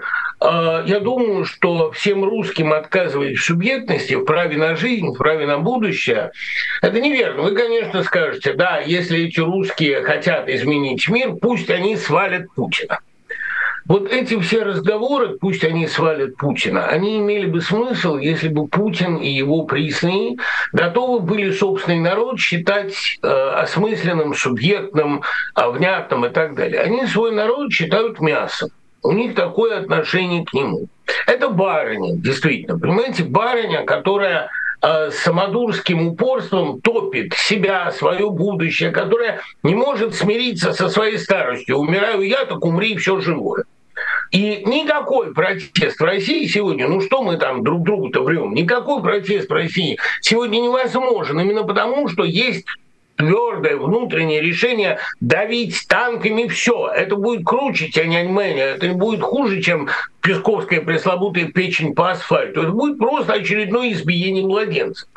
я 0.85 0.99
думаю, 0.99 1.43
что 1.43 1.91
всем 1.91 2.23
русским 2.23 2.71
отказывать 2.71 3.37
в 3.37 3.43
субъектности, 3.43 4.13
в 4.13 4.25
праве 4.25 4.57
на 4.57 4.75
жизнь, 4.75 5.07
в 5.07 5.17
праве 5.17 5.47
на 5.47 5.57
будущее, 5.57 6.31
это 6.83 7.01
неверно. 7.01 7.41
Вы, 7.41 7.55
конечно, 7.55 8.03
скажете, 8.03 8.53
да, 8.53 8.79
если 8.79 9.21
эти 9.21 9.39
русские 9.39 10.03
хотят 10.03 10.47
изменить 10.47 11.09
мир, 11.09 11.33
пусть 11.33 11.71
они 11.71 11.97
свалят 11.97 12.45
Путина. 12.55 12.99
Вот 13.87 14.11
эти 14.11 14.39
все 14.39 14.63
разговоры, 14.63 15.37
пусть 15.39 15.63
они 15.63 15.85
свалят 15.85 16.37
Путина, 16.37 16.87
они 16.87 17.19
имели 17.19 17.45
бы 17.45 17.61
смысл, 17.61 18.17
если 18.17 18.47
бы 18.47 18.67
Путин 18.67 19.17
и 19.17 19.29
его 19.29 19.63
присные 19.65 20.37
готовы 20.73 21.19
были 21.19 21.51
собственный 21.51 21.99
народ 21.99 22.39
считать 22.39 22.95
э, 23.21 23.27
осмысленным, 23.27 24.33
субъектным, 24.33 25.21
э, 25.55 25.69
внятным 25.69 26.25
и 26.25 26.29
так 26.29 26.55
далее. 26.55 26.81
Они 26.81 27.05
свой 27.05 27.31
народ 27.31 27.71
считают 27.71 28.19
мясом. 28.19 28.69
У 29.03 29.11
них 29.11 29.35
такое 29.35 29.77
отношение 29.77 30.43
к 30.45 30.53
нему. 30.53 30.87
Это 31.27 31.49
барыня, 31.49 32.15
действительно. 32.15 32.79
Понимаете, 32.79 33.23
барыня, 33.23 33.83
которая 33.83 34.49
э, 34.81 35.11
самодурским 35.11 36.07
упорством 36.07 36.81
топит 36.81 37.35
себя, 37.35 37.91
свое 37.91 38.31
будущее, 38.31 38.89
которая 38.89 39.41
не 39.61 39.75
может 39.75 40.15
смириться 40.15 40.73
со 40.73 40.89
своей 40.89 41.19
старостью. 41.19 41.77
Умираю 41.77 42.23
я, 42.23 42.45
так 42.45 42.65
умри 42.65 42.97
все 42.97 43.19
живое. 43.19 43.65
И 44.31 44.63
никакой 44.65 45.33
протест 45.33 45.99
в 45.99 46.03
России 46.03 46.45
сегодня, 46.47 46.87
ну 46.87 47.01
что 47.01 47.21
мы 47.23 47.37
там 47.37 47.63
друг 47.63 47.83
другу-то 47.83 48.23
врем, 48.23 48.53
никакой 48.53 49.01
протест 49.01 49.49
в 49.49 49.53
России 49.53 49.97
сегодня 50.21 50.59
невозможен, 50.59 51.39
именно 51.39 51.63
потому, 51.63 52.07
что 52.07 52.23
есть 52.23 52.65
твердое 53.15 53.77
внутреннее 53.77 54.41
решение 54.41 54.99
давить 55.19 55.87
танками 55.87 56.47
все. 56.47 56.89
Это 56.93 57.15
будет 57.15 57.45
круче 57.45 57.87
Тяньаньмэня, 57.87 58.63
это 58.63 58.89
будет 58.89 59.21
хуже, 59.21 59.61
чем 59.61 59.89
песковская 60.21 60.81
пресловутая 60.81 61.45
печень 61.45 61.93
по 61.93 62.11
асфальту. 62.11 62.63
Это 62.63 62.71
будет 62.71 62.97
просто 62.97 63.33
очередное 63.33 63.91
избиение 63.91 64.45
младенцев. 64.45 65.07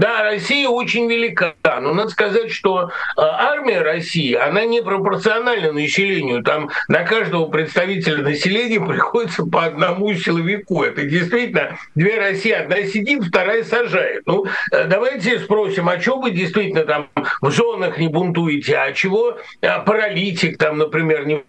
Да, 0.00 0.22
Россия 0.22 0.66
очень 0.66 1.10
велика, 1.10 1.54
но 1.62 1.92
надо 1.92 2.08
сказать, 2.08 2.50
что 2.50 2.88
э, 2.88 2.90
армия 3.20 3.82
России, 3.82 4.32
она 4.32 4.64
не 4.64 4.80
пропорциональна 4.82 5.72
населению. 5.72 6.42
Там 6.42 6.70
на 6.88 7.04
каждого 7.04 7.50
представителя 7.50 8.22
населения 8.22 8.80
приходится 8.86 9.44
по 9.44 9.66
одному 9.66 10.14
силовику. 10.14 10.84
Это 10.84 11.04
действительно 11.04 11.76
две 11.94 12.18
России. 12.18 12.50
Одна 12.50 12.82
сидит, 12.84 13.24
вторая 13.24 13.62
сажает. 13.62 14.22
Ну, 14.24 14.46
э, 14.72 14.86
давайте 14.86 15.38
спросим, 15.38 15.90
а 15.90 16.00
что 16.00 16.18
вы 16.18 16.30
действительно 16.30 16.84
там 16.84 17.10
в 17.42 17.50
зонах 17.50 17.98
не 17.98 18.08
бунтуете, 18.08 18.78
а 18.78 18.92
чего 18.94 19.36
а 19.60 19.80
паралитик 19.80 20.56
там, 20.56 20.78
например, 20.78 21.26
не 21.26 21.44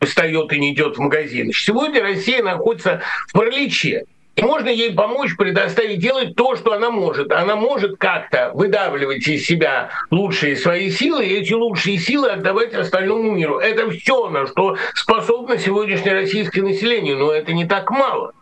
встает 0.00 0.52
и 0.52 0.60
не 0.60 0.74
идет 0.74 0.96
в 0.96 1.00
магазин. 1.00 1.50
Сегодня 1.52 2.02
Россия 2.02 2.40
находится 2.40 3.02
в 3.26 3.32
параличе. 3.32 4.04
И 4.38 4.42
можно 4.42 4.68
ей 4.68 4.92
помочь, 4.92 5.36
предоставить 5.36 5.98
делать 5.98 6.36
то, 6.36 6.54
что 6.54 6.72
она 6.72 6.90
может. 6.90 7.32
Она 7.32 7.56
может 7.56 7.96
как-то 7.98 8.52
выдавливать 8.54 9.26
из 9.26 9.44
себя 9.44 9.90
лучшие 10.12 10.54
свои 10.54 10.92
силы, 10.92 11.26
и 11.26 11.40
эти 11.40 11.54
лучшие 11.54 11.98
силы 11.98 12.30
отдавать 12.30 12.72
остальному 12.72 13.32
миру. 13.32 13.58
Это 13.58 13.90
все, 13.90 14.30
на 14.30 14.46
что 14.46 14.76
способно 14.94 15.58
сегодняшнее 15.58 16.14
российское 16.14 16.62
население, 16.62 17.16
но 17.16 17.32
это 17.32 17.52
не 17.52 17.64
так 17.64 17.90
мало. 17.90 18.32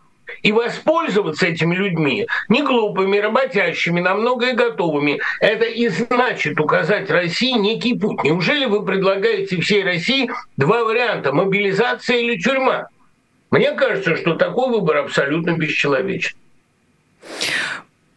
И 0.43 0.53
воспользоваться 0.53 1.47
этими 1.47 1.75
людьми, 1.75 2.27
не 2.51 2.63
глупыми, 2.63 3.17
работящими, 3.17 4.01
на 4.01 4.15
многое 4.17 4.53
готовыми, 4.53 5.19
это 5.41 5.65
и 5.65 5.89
значит 5.89 6.61
указать 6.61 7.11
России 7.11 7.53
некий 7.53 7.99
путь. 7.99 8.23
Неужели 8.23 8.67
вы 8.67 8.85
предлагаете 8.85 9.63
всей 9.63 9.83
России 9.83 10.31
два 10.59 10.85
варианта– 10.85 11.33
мобилизация 11.33 12.19
или 12.19 12.37
тюрьма? 12.37 12.89
Мне 13.57 13.73
кажется, 13.73 14.17
что 14.17 14.35
такой 14.35 14.69
выбор 14.71 14.99
абсолютно 14.99 15.57
бесчеловечен. 15.57 16.37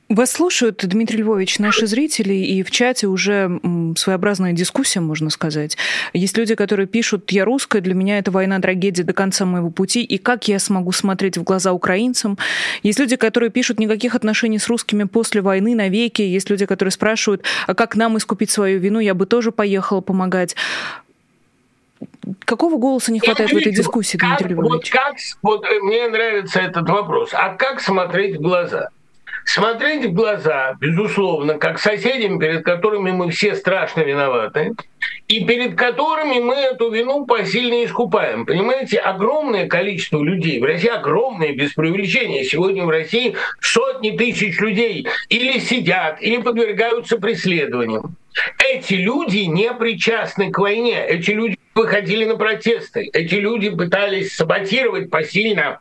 Вас 0.10 0.31
слушают, 0.31 0.84
Дмитрий 0.86 1.19
Львович, 1.19 1.60
наши 1.60 1.86
зрители, 1.86 2.34
и 2.34 2.63
в 2.63 2.72
чате 2.72 3.08
уже 3.08 3.60
своеобразная 3.96 4.53
дискуссия, 4.53 5.00
можно 5.00 5.29
сказать. 5.29 5.77
Есть 6.13 6.36
люди, 6.36 6.55
которые 6.55 6.88
пишут, 6.88 7.31
я 7.31 7.46
русская, 7.46 7.79
для 7.79 7.93
меня 7.93 8.17
это 8.17 8.31
война, 8.31 8.60
трагедия 8.60 9.03
до 9.03 9.13
конца 9.13 9.46
моего 9.46 9.69
пути, 9.69 10.03
и 10.03 10.17
как 10.17 10.48
я 10.48 10.58
смогу 10.58 10.91
смотреть 10.91 11.38
в 11.38 11.43
глаза 11.43 11.74
украинцам? 11.74 12.38
Есть 12.81 13.00
люди, 13.00 13.15
которые 13.15 13.51
пишут, 13.51 13.79
никаких 13.79 14.15
отношений 14.15 14.58
с 14.58 14.67
русскими 14.67 15.03
после 15.03 15.41
войны 15.41 15.75
навеки. 15.75 16.24
Есть 16.24 16.50
люди, 16.50 16.65
которые 16.65 16.91
спрашивают, 16.91 17.43
а 17.67 17.75
как 17.75 17.96
нам 17.96 18.17
искупить 18.17 18.50
свою 18.50 18.79
вину, 18.79 19.00
я 19.00 19.13
бы 19.13 19.27
тоже 19.27 19.51
поехала 19.51 20.01
помогать. 20.01 20.55
Какого 22.46 22.77
голоса 22.77 23.12
не 23.12 23.20
хватает 23.20 23.50
Я 23.51 23.58
в 23.58 23.62
этой 23.62 23.74
дискуссии, 23.74 24.18
как, 24.18 24.39
Дмитрий 24.39 24.56
Львович? 24.56 24.72
Вот 24.72 24.89
как, 24.89 25.15
вот 25.41 25.65
э, 25.65 25.79
мне 25.82 26.08
нравится 26.08 26.60
этот 26.60 26.89
вопрос. 26.89 27.32
А 27.34 27.53
как 27.56 27.82
смотреть 27.82 28.38
в 28.38 28.41
глаза? 28.41 28.89
Смотреть 29.46 30.06
в 30.06 30.13
глаза, 30.13 30.75
безусловно, 30.79 31.56
как 31.56 31.79
соседям, 31.79 32.39
перед 32.39 32.63
которыми 32.63 33.12
мы 33.12 33.32
все 33.32 33.56
страшно 33.56 34.01
виноваты, 34.01 34.74
и 35.27 35.44
перед 35.44 35.75
которыми 35.75 36.39
мы 36.39 36.56
эту 36.56 36.91
вину 36.91 37.25
посильно 37.25 37.84
искупаем. 37.84 38.46
Понимаете, 38.46 38.98
огромное 38.98 39.68
количество 39.68 40.22
людей, 40.22 40.60
в 40.60 40.65
России 40.65 40.89
огромное, 40.89 41.56
без 41.56 41.74
преувеличения, 41.74 42.44
сегодня 42.44 42.86
в 42.86 42.89
России 42.89 43.36
сотни 43.60 44.12
тысяч 44.12 44.60
людей 44.60 45.08
или 45.29 45.58
сидят, 45.60 46.22
или 46.22 46.41
подвергаются 46.41 47.18
преследованиям. 47.18 48.15
Эти 48.57 48.93
люди 48.93 49.39
не 49.39 49.74
причастны 49.74 50.51
к 50.51 50.59
войне, 50.59 51.05
эти 51.05 51.31
люди 51.31 51.57
выходили 51.75 52.25
на 52.25 52.36
протесты. 52.36 53.09
Эти 53.13 53.36
люди 53.36 53.69
пытались 53.69 54.36
саботировать 54.36 55.09
посильно 55.09 55.79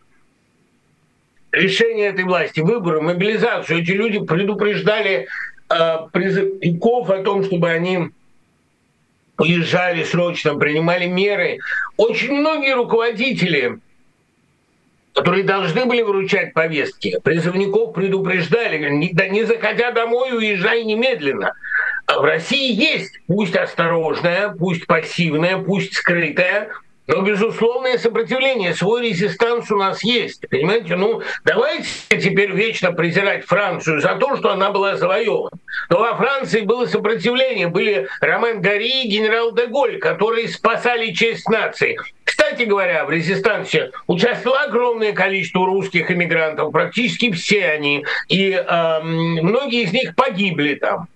решение 1.52 2.08
этой 2.08 2.24
власти, 2.24 2.60
выборы, 2.60 3.00
мобилизацию. 3.00 3.80
Эти 3.80 3.92
люди 3.92 4.20
предупреждали 4.20 5.28
э, 5.68 5.96
призывников 6.12 7.10
о 7.10 7.22
том, 7.22 7.44
чтобы 7.44 7.70
они 7.70 8.10
уезжали 9.38 10.02
срочно, 10.04 10.54
принимали 10.56 11.06
меры. 11.06 11.58
Очень 11.96 12.34
многие 12.34 12.74
руководители, 12.74 13.78
которые 15.14 15.44
должны 15.44 15.84
были 15.86 16.02
вручать 16.02 16.52
повестки, 16.54 17.18
призывников 17.22 17.94
предупреждали, 17.94 18.88
не, 18.90 19.12
не 19.30 19.44
заходя 19.44 19.92
домой, 19.92 20.36
уезжай 20.36 20.84
немедленно. 20.84 21.54
В 22.16 22.22
России 22.22 22.72
есть, 22.72 23.12
пусть 23.26 23.54
осторожная, 23.54 24.48
пусть 24.48 24.86
пассивная, 24.86 25.58
пусть 25.58 25.94
скрытая, 25.94 26.70
но 27.06 27.22
безусловное 27.22 27.96
сопротивление, 27.96 28.74
свой 28.74 29.08
резистанс 29.08 29.70
у 29.70 29.76
нас 29.76 30.04
есть. 30.04 30.46
Понимаете, 30.50 30.94
ну 30.94 31.22
давайте 31.44 31.88
теперь 32.10 32.52
вечно 32.52 32.92
презирать 32.92 33.46
Францию 33.46 34.00
за 34.00 34.16
то, 34.16 34.36
что 34.36 34.50
она 34.52 34.70
была 34.70 34.96
завоевана. 34.96 35.56
Но 35.88 36.00
во 36.00 36.14
Франции 36.16 36.60
было 36.60 36.84
сопротивление, 36.84 37.68
были 37.68 38.08
Ромен 38.20 38.60
Гари 38.60 39.04
и 39.04 39.08
генерал 39.08 39.52
Деголь, 39.52 39.98
которые 39.98 40.48
спасали 40.48 41.12
честь 41.12 41.48
нации. 41.48 41.96
Кстати 42.24 42.64
говоря, 42.64 43.06
в 43.06 43.10
резистансе 43.10 43.90
участвовало 44.06 44.60
огромное 44.60 45.12
количество 45.12 45.64
русских 45.64 46.10
иммигрантов, 46.10 46.72
практически 46.72 47.32
все 47.32 47.68
они, 47.68 48.04
и 48.28 48.50
э, 48.50 49.00
многие 49.02 49.84
из 49.84 49.92
них 49.94 50.14
погибли 50.14 50.74
там. 50.74 51.08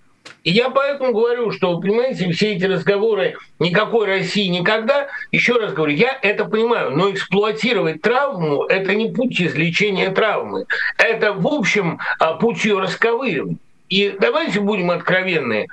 И 0.44 0.50
я 0.50 0.70
поэтому 0.70 1.12
говорю, 1.12 1.52
что, 1.52 1.78
понимаете, 1.78 2.30
все 2.32 2.54
эти 2.54 2.64
разговоры 2.64 3.36
никакой 3.60 4.06
России 4.06 4.48
никогда, 4.48 5.06
еще 5.30 5.54
раз 5.54 5.72
говорю, 5.72 5.94
я 5.94 6.18
это 6.20 6.46
понимаю, 6.46 6.90
но 6.90 7.10
эксплуатировать 7.10 8.02
травму– 8.02 8.64
это 8.68 8.94
не 8.94 9.12
путь 9.12 9.40
излечения 9.40 10.10
травмы. 10.10 10.66
Это, 10.98 11.32
в 11.32 11.46
общем, 11.46 12.00
а, 12.18 12.34
путь 12.34 12.64
ее 12.64 12.80
расковыривания. 12.80 13.58
И 13.88 14.16
давайте 14.18 14.58
будем 14.58 14.90
откровенны. 14.90 15.68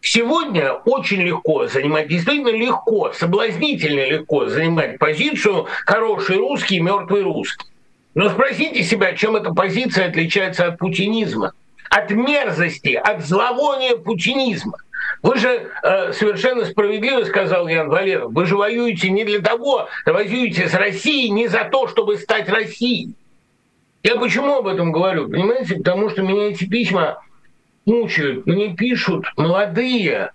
Сегодня 0.00 0.72
очень 0.72 1.20
легко 1.22 1.66
занимать, 1.66 2.08
действительно 2.08 2.56
легко, 2.56 3.12
соблазнительно 3.12 4.06
легко 4.06 4.46
занимать 4.46 4.98
позицию 4.98 5.66
«хороший 5.84 6.36
русский, 6.36 6.80
мертвый 6.80 7.22
русский». 7.22 7.66
Но 8.14 8.30
спросите 8.30 8.82
себя, 8.84 9.14
чем 9.14 9.36
эта 9.36 9.52
позиция 9.52 10.08
отличается 10.08 10.66
от 10.66 10.78
путинизма– 10.78 11.52
от 11.90 12.10
мерзости, 12.10 12.94
от 12.94 13.24
зловония 13.24 13.96
путинизма. 13.96 14.78
Вы 15.22 15.38
же 15.38 15.70
э, 15.82 16.12
совершенно 16.12 16.64
справедливо 16.64 17.24
сказал 17.24 17.68
Ян 17.68 17.88
Валеров, 17.88 18.32
вы 18.32 18.46
же 18.46 18.56
воюете 18.56 19.10
не 19.10 19.24
для 19.24 19.40
того, 19.40 19.88
воюете 20.04 20.68
с 20.68 20.74
Россией 20.74 21.30
не 21.30 21.48
за 21.48 21.64
то, 21.64 21.88
чтобы 21.88 22.16
стать 22.16 22.48
Россией. 22.48 23.14
Я 24.02 24.16
почему 24.16 24.56
об 24.56 24.66
этом 24.66 24.92
говорю? 24.92 25.28
Понимаете, 25.28 25.76
потому 25.76 26.10
что 26.10 26.22
меня 26.22 26.50
эти 26.50 26.68
письма 26.68 27.22
мучают. 27.86 28.46
Мне 28.46 28.74
пишут 28.76 29.24
молодые 29.36 30.32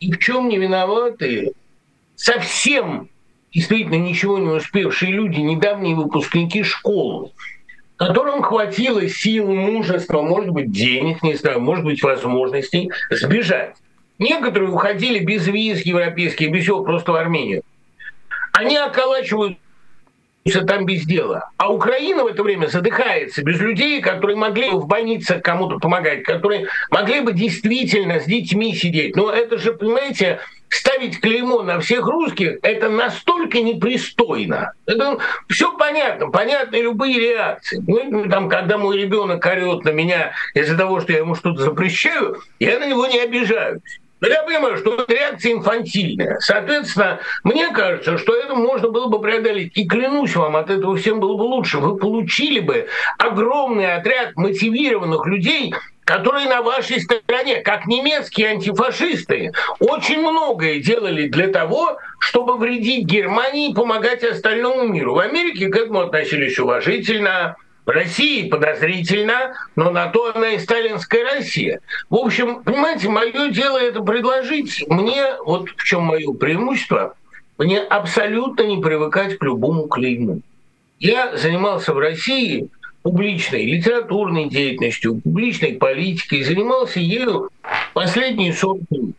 и 0.00 0.10
в 0.10 0.18
чем 0.18 0.48
не 0.48 0.58
виноватые, 0.58 1.52
совсем 2.16 3.08
действительно 3.54 3.96
ничего 3.96 4.38
не 4.38 4.48
успевшие 4.48 5.12
люди, 5.12 5.38
недавние 5.38 5.94
выпускники 5.94 6.64
школы 6.64 7.30
которым 7.96 8.42
хватило 8.42 9.06
сил, 9.08 9.46
мужества, 9.48 10.22
может 10.22 10.50
быть, 10.50 10.70
денег, 10.70 11.22
не 11.22 11.34
знаю, 11.34 11.60
может 11.60 11.84
быть, 11.84 12.02
возможностей 12.02 12.90
сбежать. 13.10 13.76
Некоторые 14.18 14.70
уходили 14.70 15.18
без 15.18 15.46
виз 15.46 15.82
европейских, 15.82 16.50
без 16.50 16.62
всего, 16.62 16.84
просто 16.84 17.12
в 17.12 17.16
Армению. 17.16 17.62
Они 18.52 18.76
околачивают 18.76 19.58
там 20.66 20.86
без 20.86 21.04
дела. 21.04 21.50
А 21.56 21.72
Украина 21.72 22.24
в 22.24 22.26
это 22.26 22.42
время 22.42 22.66
задыхается 22.66 23.42
без 23.42 23.60
людей, 23.60 24.00
которые 24.00 24.36
могли 24.36 24.70
бы 24.70 24.80
в 24.80 24.86
больнице 24.86 25.38
кому-то 25.38 25.78
помогать, 25.78 26.24
которые 26.24 26.66
могли 26.90 27.20
бы 27.20 27.32
действительно 27.32 28.20
с 28.20 28.24
детьми 28.24 28.74
сидеть. 28.74 29.14
Но 29.16 29.30
это 29.30 29.58
же, 29.58 29.72
понимаете, 29.72 30.40
ставить 30.72 31.20
клеймо 31.20 31.62
на 31.62 31.80
всех 31.80 32.06
русских, 32.06 32.58
это 32.62 32.88
настолько 32.88 33.60
непристойно. 33.60 34.72
Это 34.86 35.18
все 35.48 35.76
понятно, 35.76 36.30
понятны 36.30 36.76
любые 36.76 37.18
реакции. 37.20 37.82
Ну, 37.86 38.28
там, 38.28 38.48
когда 38.48 38.78
мой 38.78 38.98
ребенок 38.98 39.44
орет 39.44 39.84
на 39.84 39.90
меня 39.90 40.32
из-за 40.54 40.76
того, 40.76 41.00
что 41.00 41.12
я 41.12 41.18
ему 41.18 41.34
что-то 41.34 41.62
запрещаю, 41.62 42.40
я 42.58 42.78
на 42.78 42.86
него 42.86 43.06
не 43.06 43.20
обижаюсь. 43.20 43.82
Но 44.22 44.28
я 44.28 44.44
понимаю, 44.44 44.76
что 44.76 45.04
реакция 45.08 45.52
инфантильная. 45.52 46.38
Соответственно, 46.38 47.18
мне 47.42 47.70
кажется, 47.70 48.18
что 48.18 48.36
это 48.36 48.54
можно 48.54 48.88
было 48.88 49.08
бы 49.08 49.20
преодолеть. 49.20 49.72
И 49.76 49.84
клянусь 49.84 50.36
вам, 50.36 50.54
от 50.54 50.70
этого 50.70 50.96
всем 50.96 51.18
было 51.18 51.36
бы 51.36 51.42
лучше. 51.42 51.78
Вы 51.78 51.96
получили 51.96 52.60
бы 52.60 52.86
огромный 53.18 53.92
отряд 53.92 54.36
мотивированных 54.36 55.26
людей, 55.26 55.74
которые 56.04 56.48
на 56.48 56.62
вашей 56.62 57.00
стороне, 57.00 57.60
как 57.60 57.86
немецкие 57.86 58.48
антифашисты, 58.48 59.52
очень 59.78 60.20
многое 60.20 60.80
делали 60.80 61.28
для 61.28 61.48
того, 61.48 61.98
чтобы 62.18 62.56
вредить 62.56 63.06
Германии 63.06 63.70
и 63.70 63.74
помогать 63.74 64.24
остальному 64.24 64.88
миру. 64.88 65.14
В 65.14 65.18
Америке 65.18 65.68
к 65.68 65.76
этому 65.76 66.00
относились 66.00 66.58
уважительно, 66.58 67.56
в 67.84 67.90
России 67.90 68.48
подозрительно, 68.48 69.54
но 69.74 69.90
на 69.90 70.06
то 70.06 70.32
она 70.34 70.50
и 70.50 70.58
сталинская 70.58 71.24
Россия. 71.24 71.80
В 72.10 72.16
общем, 72.16 72.62
понимаете, 72.62 73.08
мое 73.08 73.50
дело 73.50 73.76
это 73.76 74.02
предложить. 74.02 74.84
Мне, 74.88 75.34
вот 75.44 75.68
в 75.68 75.82
чем 75.84 76.02
мое 76.02 76.32
преимущество, 76.32 77.16
мне 77.58 77.80
абсолютно 77.80 78.62
не 78.62 78.80
привыкать 78.80 79.36
к 79.36 79.42
любому 79.42 79.88
клейму. 79.88 80.42
Я 81.00 81.36
занимался 81.36 81.92
в 81.92 81.98
России 81.98 82.68
публичной 83.02 83.64
литературной 83.66 84.48
деятельностью, 84.48 85.20
публичной 85.20 85.74
политикой, 85.74 86.42
занимался 86.42 87.00
ею 87.00 87.50
последние 87.94 88.52
40 88.52 88.80
лет. 88.90 89.14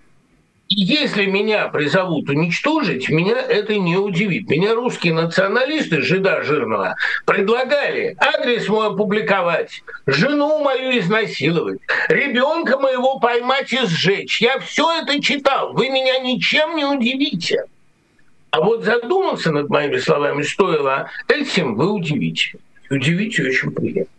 И 0.69 0.81
если 0.81 1.25
меня 1.25 1.67
призовут 1.67 2.29
уничтожить, 2.29 3.07
меня 3.09 3.35
это 3.37 3.75
не 3.77 3.95
удивит. 3.95 4.49
Меня 4.49 4.73
русские 4.73 5.13
националисты, 5.13 6.01
жида 6.01 6.41
жирного, 6.41 6.95
предлагали 7.25 8.15
адрес 8.17 8.67
мой 8.69 8.87
опубликовать, 8.87 9.83
жену 10.07 10.63
мою 10.63 10.97
изнасиловать, 10.97 11.79
ребенка 12.09 12.79
моего 12.79 13.19
поймать 13.19 13.71
и 13.71 13.85
сжечь. 13.85 14.41
Я 14.41 14.57
все 14.59 15.01
это 15.01 15.21
читал. 15.21 15.73
Вы 15.73 15.89
меня 15.89 16.17
ничем 16.19 16.75
не 16.75 16.85
удивите. 16.85 17.65
А 18.49 18.61
вот 18.61 18.83
задуматься 18.83 19.51
над 19.51 19.69
моими 19.69 19.97
словами 19.97 20.41
стоило 20.41 21.09
этим, 21.27 21.75
вы 21.75 21.91
удивите. 21.91 22.57
Удивите 22.89 23.43
очень 23.43 23.71
приятно. 23.71 24.11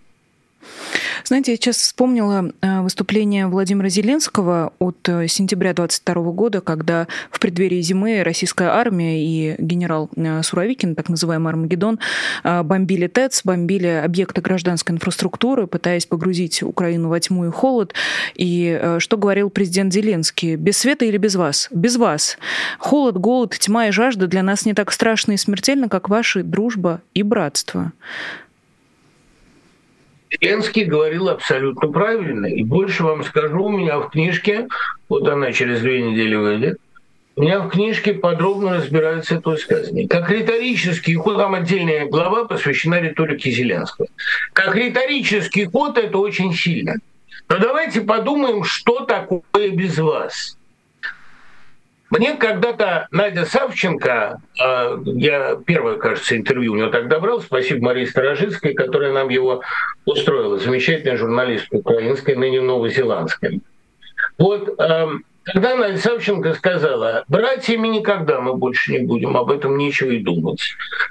Знаете, 1.25 1.53
я 1.53 1.57
сейчас 1.57 1.79
вспомнила 1.79 2.53
э, 2.61 2.81
выступление 2.83 3.47
Владимира 3.47 3.89
Зеленского 3.89 4.75
от 4.79 5.09
э, 5.09 5.27
сентября 5.27 5.73
22 5.73 6.15
года, 6.33 6.61
когда 6.61 7.07
в 7.31 7.41
преддверии 7.41 7.81
зимы 7.81 8.23
российская 8.23 8.69
армия 8.69 9.25
и 9.25 9.55
генерал 9.59 10.11
э, 10.17 10.43
Суровикин, 10.43 10.95
так 10.95 11.09
называемый 11.09 11.51
Армагеддон, 11.51 11.99
бомбили 12.43 13.07
ТЭЦ, 13.07 13.43
бомбили 13.45 13.87
объекты 13.87 14.43
гражданской 14.43 14.95
инфраструктуры, 14.95 15.67
пытаясь 15.67 16.05
погрузить 16.05 16.63
Украину 16.63 17.09
во 17.09 17.19
тьму 17.19 17.47
и 17.47 17.51
холод. 17.51 17.95
И 18.35 18.97
что 18.99 19.17
говорил 19.17 19.49
президент 19.49 19.95
Зеленский? 19.95 20.57
Без 20.57 20.77
света 20.77 21.07
или 21.07 21.17
без 21.17 21.37
вас? 21.37 21.69
Без 21.71 21.97
вас. 21.97 22.37
Холод, 22.79 23.17
голод, 23.17 23.57
тьма 23.59 23.89
и 23.89 23.91
жажда 23.93 24.27
для 24.27 24.43
нас 24.43 24.67
не 24.67 24.75
так 24.75 24.93
страшны 24.93 25.35
и 25.35 25.37
смертельны, 25.39 25.89
как 25.89 26.09
ваши 26.09 26.43
дружба 26.43 27.01
и 27.15 27.23
братство. 27.23 27.93
Зеленский 30.41 30.85
говорил 30.85 31.29
абсолютно 31.29 31.89
правильно. 31.89 32.47
И 32.47 32.63
больше 32.63 33.05
вам 33.05 33.25
скажу, 33.25 33.65
у 33.65 33.71
меня 33.71 33.99
в 33.99 34.11
книжке, 34.11 34.69
вот 35.09 35.29
она 35.29 35.53
через 35.53 35.81
две 35.81 36.03
недели 36.03 36.35
выйдет, 36.35 36.79
у 37.37 37.43
меня 37.43 37.61
в 37.61 37.69
книжке 37.69 38.15
подробно 38.15 38.77
разбирается 38.77 39.37
это 39.37 39.51
высказывание. 39.51 40.07
Как 40.07 40.31
риторический 40.31 41.17
ход, 41.17 41.37
там 41.37 41.55
отдельная 41.55 42.07
глава 42.07 42.45
посвящена 42.45 43.01
риторике 43.01 43.51
Зеленского. 43.51 44.07
Как 44.53 44.77
риторический 44.77 45.65
ход 45.67 45.99
это 45.99 46.19
очень 46.19 46.55
сильно. 46.55 46.95
Но 47.49 47.59
давайте 47.59 48.03
подумаем, 48.03 48.63
что 48.63 49.05
такое 49.05 49.71
без 49.71 49.99
вас. 49.99 50.57
Мне 52.17 52.35
когда-то 52.35 53.09
Надя 53.11 53.45
Савченко, 53.45 54.41
а, 54.61 55.03
я 55.05 55.57
первое, 55.67 55.97
кажется, 55.97 56.37
интервью 56.37 56.73
у 56.73 56.77
нее 56.77 56.89
тогда 56.91 57.19
брал, 57.19 57.41
спасибо 57.41 57.87
Марии 57.87 58.05
Старожицкой, 58.05 58.75
которая 58.75 59.13
нам 59.13 59.31
его 59.31 59.63
устроила, 60.05 60.59
замечательная 60.59 61.17
журналистка 61.17 61.75
украинская, 61.75 62.37
ныне 62.37 62.61
новозеландская. 62.61 63.59
Вот 64.39 64.79
эм, 64.79 65.25
когда 65.45 65.77
Надя 65.77 65.99
Савченко 65.99 66.55
сказала, 66.55 67.25
братьями 67.29 67.89
никогда 67.89 68.41
мы 68.41 68.55
больше 68.55 68.93
не 68.93 68.99
будем, 69.01 69.37
об 69.37 69.51
этом 69.51 69.77
нечего 69.77 70.11
и 70.11 70.19
думать. 70.19 70.61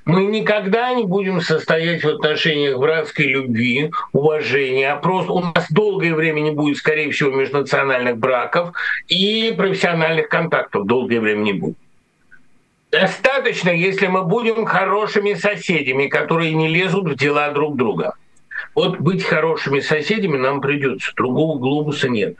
Мы 0.06 0.26
никогда 0.26 0.94
не 0.94 1.04
будем 1.04 1.40
состоять 1.40 2.04
в 2.04 2.10
отношениях 2.10 2.80
братской 2.80 3.28
любви, 3.28 3.92
уважения, 4.12 4.92
а 4.92 4.96
просто 4.96 5.32
у 5.32 5.40
нас 5.40 5.68
долгое 5.70 6.16
время 6.16 6.42
не 6.42 6.52
будет, 6.52 6.78
скорее 6.78 7.12
всего, 7.12 7.32
межнациональных 7.32 8.18
браков 8.18 8.74
и 9.08 9.54
профессиональных 9.56 10.30
контактов 10.30 10.88
долгое 10.88 11.20
время 11.20 11.42
не 11.42 11.54
будет. 11.54 11.78
Достаточно, 12.92 13.70
если 13.70 14.08
мы 14.08 14.24
будем 14.24 14.66
хорошими 14.66 15.34
соседями, 15.36 16.08
которые 16.08 16.54
не 16.54 16.68
лезут 16.68 17.08
в 17.10 17.16
дела 17.16 17.50
друг 17.52 17.76
друга. 17.76 18.16
Вот 18.76 19.00
быть 19.00 19.24
хорошими 19.24 19.80
соседями 19.80 20.38
нам 20.38 20.62
придется, 20.62 21.12
другого 21.16 21.60
глобуса 21.60 22.10
нет. 22.10 22.38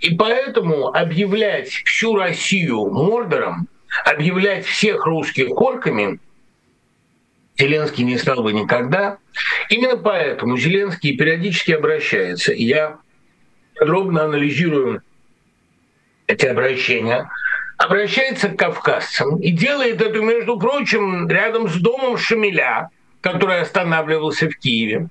И 0.00 0.14
поэтому 0.14 0.88
объявлять 0.88 1.68
всю 1.68 2.16
Россию 2.16 2.86
Мордором, 2.90 3.68
объявлять 4.04 4.66
всех 4.66 5.06
русских 5.06 5.50
орками 5.50 6.18
Зеленский 7.56 8.04
не 8.04 8.18
стал 8.18 8.42
бы 8.42 8.52
никогда. 8.52 9.18
Именно 9.68 9.96
поэтому 9.96 10.56
Зеленский 10.56 11.16
периодически 11.16 11.72
обращается. 11.72 12.52
Я 12.52 12.98
подробно 13.78 14.24
анализирую 14.24 15.02
эти 16.26 16.46
обращения, 16.46 17.30
обращается 17.76 18.48
к 18.48 18.58
кавказцам 18.58 19.38
и 19.40 19.50
делает 19.50 20.00
это, 20.00 20.20
между 20.20 20.58
прочим, 20.58 21.28
рядом 21.28 21.68
с 21.68 21.76
домом 21.76 22.16
Шамиля, 22.16 22.90
который 23.20 23.60
останавливался 23.60 24.48
в 24.48 24.56
Киеве 24.56 25.08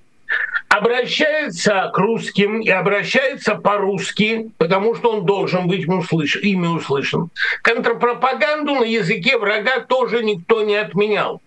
обращается 0.73 1.91
к 1.93 1.97
русским 1.99 2.59
и 2.59 2.69
обращается 2.69 3.53
по-русски, 3.53 4.49
потому 4.57 4.95
что 4.95 5.11
он 5.11 5.25
должен 5.25 5.67
быть 5.67 5.87
услыш... 5.87 6.37
ими 6.37 6.65
услышан. 6.65 7.29
Контрпропаганду 7.61 8.73
на 8.75 8.83
языке 8.83 9.37
врага 9.37 9.81
тоже 9.81 10.23
никто 10.23 10.63
не 10.63 10.75
отменял. 10.75 11.41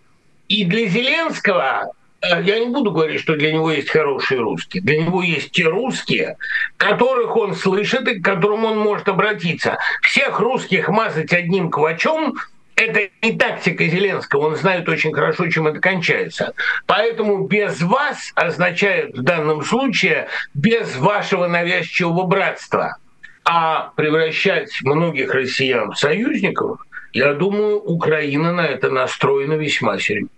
И 0.46 0.64
для 0.64 0.86
Зеленского 0.86 1.90
э, 2.22 2.40
я 2.44 2.60
не 2.60 2.66
буду 2.66 2.92
говорить, 2.92 3.20
что 3.20 3.34
для 3.34 3.52
него 3.52 3.72
есть 3.72 3.90
хорошие 3.90 4.40
русские. 4.40 4.84
Для 4.84 5.02
него 5.02 5.22
есть 5.24 5.50
те 5.50 5.64
русские, 5.64 6.36
которых 6.76 7.36
он 7.36 7.56
слышит 7.56 8.06
и 8.06 8.20
к 8.20 8.24
которым 8.24 8.64
он 8.64 8.78
может 8.78 9.08
обратиться. 9.08 9.76
Всех 10.02 10.38
русских 10.38 10.88
мазать 10.88 11.32
одним 11.32 11.70
квачом 11.70 12.36
это 12.76 13.08
не 13.22 13.32
тактика 13.32 13.86
Зеленского, 13.86 14.48
он 14.48 14.56
знает 14.56 14.88
очень 14.88 15.12
хорошо, 15.12 15.48
чем 15.48 15.66
это 15.66 15.80
кончается. 15.80 16.52
Поэтому 16.86 17.46
без 17.46 17.80
вас 17.80 18.32
означает 18.34 19.16
в 19.16 19.22
данном 19.22 19.62
случае 19.64 20.28
без 20.54 20.94
вашего 20.96 21.46
навязчивого 21.48 22.26
братства. 22.26 22.98
А 23.44 23.92
превращать 23.96 24.70
многих 24.82 25.32
россиян 25.32 25.92
в 25.92 25.98
союзников, 25.98 26.80
я 27.12 27.32
думаю, 27.32 27.78
Украина 27.78 28.52
на 28.52 28.66
это 28.66 28.90
настроена 28.90 29.54
весьма 29.54 29.98
серьезно. 29.98 30.28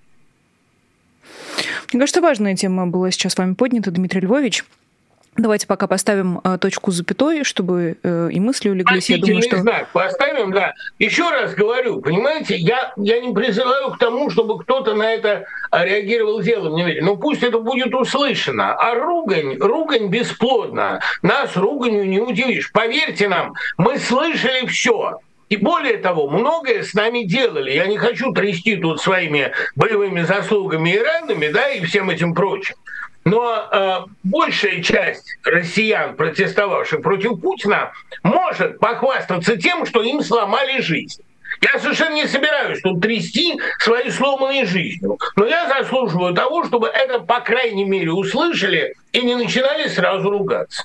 Мне 1.93 2.01
кажется, 2.01 2.21
важная 2.21 2.55
тема 2.55 2.87
была 2.87 3.11
сейчас 3.11 3.33
с 3.33 3.39
вами 3.39 3.55
поднята, 3.55 3.91
Дмитрий 3.91 4.21
Львович. 4.21 4.65
Давайте 5.39 5.69
пока 5.69 5.87
поставим 5.87 6.41
э, 6.43 6.59
точку 6.61 6.91
запятой, 6.91 7.45
чтобы 7.45 7.97
э, 8.03 8.29
и 8.33 8.41
мысли 8.41 8.71
улеглись. 8.71 9.09
я 9.09 9.19
думаю, 9.19 9.41
что... 9.41 9.59
знак 9.59 9.89
поставим, 9.93 10.51
да. 10.51 10.75
Еще 10.99 11.31
раз 11.31 11.55
говорю, 11.55 12.01
понимаете, 12.01 12.57
я, 12.57 12.93
я 12.97 13.21
не 13.21 13.33
призываю 13.33 13.93
к 13.93 13.99
тому, 13.99 14.31
чтобы 14.31 14.59
кто-то 14.59 14.95
на 14.95 15.15
это 15.15 15.47
реагировал 15.71 16.43
делом 16.43 16.75
немедленно. 16.75 17.07
Ну 17.07 17.17
пусть 17.17 17.45
это 17.45 17.61
будет 17.61 17.95
услышано. 17.95 18.75
А 18.75 18.97
ругань, 18.97 19.57
ругань 19.59 20.09
бесплодна. 20.09 21.01
Нас 21.23 21.57
руганью 21.57 22.09
не 22.09 22.19
удивишь. 22.19 22.73
Поверьте 22.73 23.29
нам, 23.29 23.55
мы 23.77 23.99
слышали 23.99 24.67
все. 24.67 25.21
И 25.49 25.57
более 25.57 25.97
того, 25.99 26.29
многое 26.29 26.83
с 26.83 26.95
нами 26.95 27.23
делали. 27.23 27.71
Я 27.71 27.87
не 27.87 27.97
хочу 27.97 28.33
трясти 28.33 28.77
тут 28.77 29.01
своими 29.01 29.53
боевыми 29.77 30.23
заслугами 30.23 30.91
и 30.91 30.99
ранами, 30.99 31.49
да, 31.49 31.71
и 31.71 31.85
всем 31.85 32.11
этим 32.11 32.35
прочим. 32.35 32.75
Но 33.29 33.69
э, 33.71 33.99
большая 34.25 34.83
часть 34.83 35.37
россиян, 35.45 36.17
протестовавших 36.17 37.03
против 37.03 37.41
Путина, 37.41 37.93
может 38.23 38.79
похвастаться 38.79 39.59
тем, 39.59 39.85
что 39.85 40.03
им 40.03 40.23
сломали 40.23 40.81
жизнь. 40.81 41.23
Я 41.61 41.79
совершенно 41.79 42.15
не 42.15 42.27
собираюсь 42.27 42.81
тут 42.81 43.03
трясти 43.03 43.61
своей 43.81 44.11
сломанной 44.11 44.65
жизнью. 44.65 45.19
Но 45.37 45.47
я 45.47 45.69
заслуживаю 45.69 46.35
того, 46.35 46.65
чтобы 46.65 46.89
это, 46.89 47.21
по 47.21 47.41
крайней 47.41 47.85
мере, 47.85 48.13
услышали 48.13 48.95
и 49.13 49.21
не 49.21 49.35
начинали 49.35 49.89
сразу 49.89 50.31
ругаться. 50.31 50.85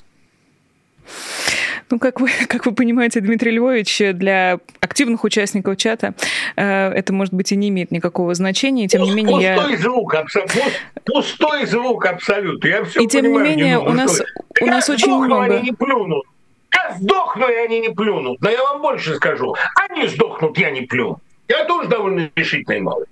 Ну, 1.90 1.98
как 1.98 2.20
вы, 2.20 2.30
как 2.48 2.66
вы 2.66 2.72
понимаете, 2.72 3.20
Дмитрий 3.20 3.52
Львович, 3.52 4.02
для 4.14 4.58
активных 4.80 5.24
участников 5.24 5.76
чата 5.76 6.14
э, 6.56 6.90
это, 6.90 7.12
может 7.12 7.34
быть, 7.34 7.52
и 7.52 7.56
не 7.56 7.68
имеет 7.68 7.90
никакого 7.90 8.34
значения. 8.34 8.88
Тем 8.88 9.02
не 9.02 9.12
менее, 9.12 9.56
пустой 9.56 9.72
я... 9.72 9.78
звук, 9.78 10.14
абсолютно. 10.14 10.62
Пустой 11.04 11.66
звук 11.66 12.06
абсолютно. 12.06 12.68
Я 12.68 12.84
все 12.84 13.02
и 13.02 13.06
тем 13.06 13.32
не 13.32 13.38
менее, 13.38 13.78
у 13.78 13.92
нас, 13.92 14.22
у 14.60 14.66
нас 14.66 14.88
очень 14.88 15.14
много... 15.14 15.44
Они 15.44 15.70
не 15.70 15.72
плюнут. 15.72 16.24
Я 16.72 16.96
сдохну, 16.98 17.48
и 17.48 17.54
они 17.54 17.80
не 17.80 17.90
плюнут. 17.90 18.40
Но 18.40 18.50
я 18.50 18.62
вам 18.62 18.82
больше 18.82 19.14
скажу. 19.14 19.54
Они 19.88 20.08
сдохнут, 20.08 20.58
я 20.58 20.70
не 20.70 20.82
плюну. 20.82 21.20
Я 21.48 21.64
тоже 21.64 21.88
довольно 21.88 22.30
решительный 22.34 22.80
малый. 22.80 23.06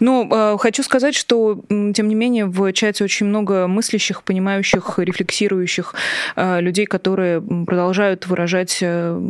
Ну, 0.00 0.56
хочу 0.58 0.82
сказать, 0.82 1.14
что, 1.14 1.62
тем 1.68 2.08
не 2.08 2.14
менее, 2.14 2.46
в 2.46 2.72
чате 2.72 3.04
очень 3.04 3.26
много 3.26 3.66
мыслящих, 3.66 4.22
понимающих, 4.22 4.98
рефлексирующих 4.98 5.94
э, 6.36 6.60
людей, 6.60 6.86
которые 6.86 7.40
продолжают 7.40 8.26
выражать 8.26 8.78
э, 8.80 9.20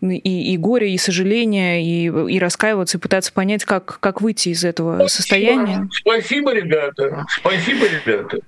и, 0.00 0.52
и 0.52 0.56
горе, 0.56 0.92
и 0.92 0.98
сожаление, 0.98 1.84
и, 1.84 2.06
и 2.06 2.38
раскаиваться, 2.38 2.98
и 2.98 3.00
пытаться 3.00 3.32
понять, 3.32 3.64
как, 3.64 3.98
как 4.00 4.20
выйти 4.20 4.50
из 4.50 4.64
этого 4.64 5.06
состояния. 5.06 5.88
Спасибо, 5.92 6.52
ребята. 6.52 7.24
Спасибо, 7.28 7.86
ребята. 7.86 8.38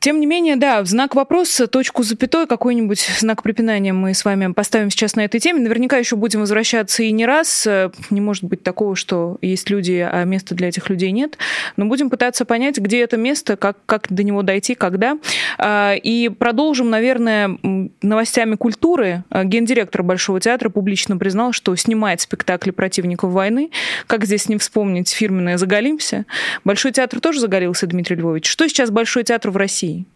Тем 0.00 0.18
не 0.18 0.24
менее, 0.24 0.56
да, 0.56 0.82
в 0.82 0.86
знак 0.86 1.14
вопроса, 1.14 1.66
точку 1.66 2.02
запятой, 2.02 2.46
какой-нибудь 2.46 3.06
знак 3.18 3.42
препинания 3.42 3.92
мы 3.92 4.14
с 4.14 4.24
вами 4.24 4.50
поставим 4.52 4.90
сейчас 4.90 5.14
на 5.14 5.26
этой 5.26 5.40
теме. 5.40 5.60
Наверняка 5.60 5.98
еще 5.98 6.16
будем 6.16 6.40
возвращаться 6.40 7.02
и 7.02 7.12
не 7.12 7.26
раз. 7.26 7.68
Не 8.08 8.20
может 8.22 8.44
быть 8.44 8.62
такого, 8.62 8.96
что 8.96 9.36
есть 9.42 9.68
люди, 9.68 10.08
а 10.10 10.24
места 10.24 10.54
для 10.54 10.68
этих 10.68 10.88
людей 10.88 11.10
нет. 11.10 11.36
Но 11.76 11.86
будем 11.86 12.10
пытаться 12.10 12.44
понять, 12.44 12.78
где 12.78 13.02
это 13.02 13.16
место, 13.16 13.56
как, 13.56 13.78
как 13.86 14.06
до 14.10 14.22
него 14.22 14.42
дойти, 14.42 14.74
когда. 14.74 15.18
А, 15.58 15.94
и 15.94 16.28
продолжим, 16.28 16.90
наверное, 16.90 17.58
новостями 18.02 18.56
культуры. 18.56 19.24
Гендиректор 19.30 20.02
Большого 20.02 20.40
театра 20.40 20.68
публично 20.68 21.16
признал, 21.16 21.52
что 21.52 21.74
снимает 21.76 22.20
спектакли 22.20 22.70
противников 22.70 23.32
войны. 23.32 23.70
Как 24.06 24.24
здесь 24.24 24.48
не 24.48 24.56
вспомнить 24.58 25.10
фирменное 25.10 25.56
«Заголимся». 25.56 26.26
Большой 26.64 26.92
театр 26.92 27.20
тоже 27.20 27.40
загорелся, 27.40 27.86
Дмитрий 27.86 28.16
Львович. 28.16 28.48
Что 28.48 28.68
сейчас 28.68 28.90
Большой 28.90 29.24
театр 29.24 29.50
в 29.50 29.56
России? 29.56 30.06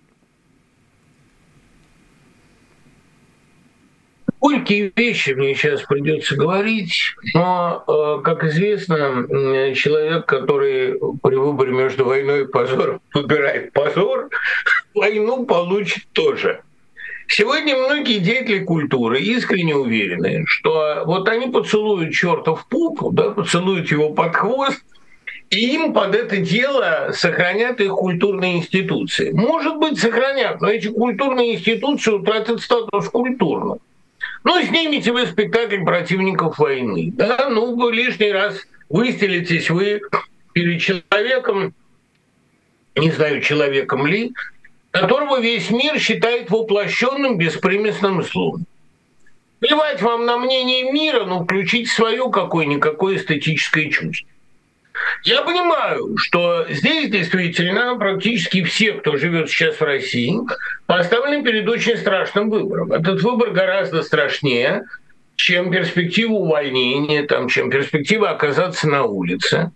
Горькие 4.45 4.93
вещи 4.95 5.31
мне 5.31 5.55
сейчас 5.55 5.81
придется 5.85 6.37
говорить, 6.37 7.15
но, 7.33 7.83
э, 7.89 8.23
как 8.23 8.45
известно, 8.45 9.27
человек, 9.75 10.27
который 10.27 11.01
при 11.23 11.35
выборе 11.35 11.73
между 11.73 12.05
войной 12.05 12.43
и 12.43 12.47
позором 12.47 13.01
выбирает 13.15 13.73
позор, 13.73 14.29
войну 14.95 15.47
получит 15.47 16.05
тоже. 16.13 16.61
Сегодня 17.27 17.75
многие 17.75 18.19
деятели 18.19 18.59
культуры 18.59 19.19
искренне 19.19 19.75
уверены, 19.75 20.45
что 20.47 21.05
вот 21.07 21.27
они 21.31 21.47
поцелуют 21.47 22.13
черта 22.13 22.55
в 22.55 22.69
пупу, 22.69 23.13
да, 23.13 23.31
поцелуют 23.31 23.91
его 23.91 24.11
под 24.11 24.37
хвост, 24.37 24.85
и 25.49 25.75
им 25.75 25.95
под 25.95 26.15
это 26.15 26.37
дело 26.37 27.13
сохранят 27.15 27.81
их 27.81 27.93
культурные 27.93 28.59
институции. 28.59 29.31
Может 29.33 29.79
быть, 29.79 29.99
сохранят, 29.99 30.61
но 30.61 30.69
эти 30.69 30.89
культурные 30.89 31.55
институции 31.55 32.11
утратят 32.11 32.61
статус 32.61 33.09
культурных. 33.09 33.79
Ну, 34.45 34.63
снимите 34.63 35.11
вы 35.11 35.27
спектакль 35.27 35.83
противников 35.85 36.59
войны. 36.59 37.11
Да? 37.15 37.49
Ну, 37.49 37.75
вы 37.75 37.93
лишний 37.93 38.31
раз 38.31 38.61
выстелитесь 38.91 39.71
вы 39.71 40.03
перед 40.53 40.81
человеком, 40.81 41.75
не 42.95 43.11
знаю, 43.11 43.41
человеком 43.41 44.07
ли, 44.07 44.35
которого 44.91 45.41
весь 45.41 45.71
мир 45.71 45.99
считает 45.99 46.51
воплощенным 46.51 47.39
беспримесным 47.39 48.23
злом. 48.23 48.67
Плевать 49.61 50.03
вам 50.03 50.27
на 50.27 50.37
мнение 50.37 50.93
мира, 50.93 51.25
но 51.25 51.43
включить 51.43 51.89
свое 51.89 52.31
какое-никакое 52.31 53.17
эстетическое 53.17 53.91
чувство. 53.91 54.29
Я 55.25 55.43
понимаю, 55.43 56.17
что 56.19 56.67
здесь 56.69 57.11
действительно 57.11 57.97
практически 57.97 58.63
все, 58.63 58.93
кто 58.93 59.17
живет 59.17 59.49
сейчас 59.49 59.77
в 59.77 59.83
России, 59.83 60.39
поставлены 60.87 61.43
перед 61.43 61.69
очень 61.69 61.97
страшным 61.97 62.51
выбором. 62.51 62.93
Этот 62.93 63.23
выбор 63.23 63.51
гораздо 63.51 64.03
страшнее, 64.03 64.85
чем 65.37 65.71
перспектива 65.71 66.33
увольнения, 66.33 67.23
там, 67.25 67.49
чем 67.49 67.71
перспектива 67.71 68.31
оказаться 68.31 68.89
на 68.89 69.05
улице. 69.05 69.73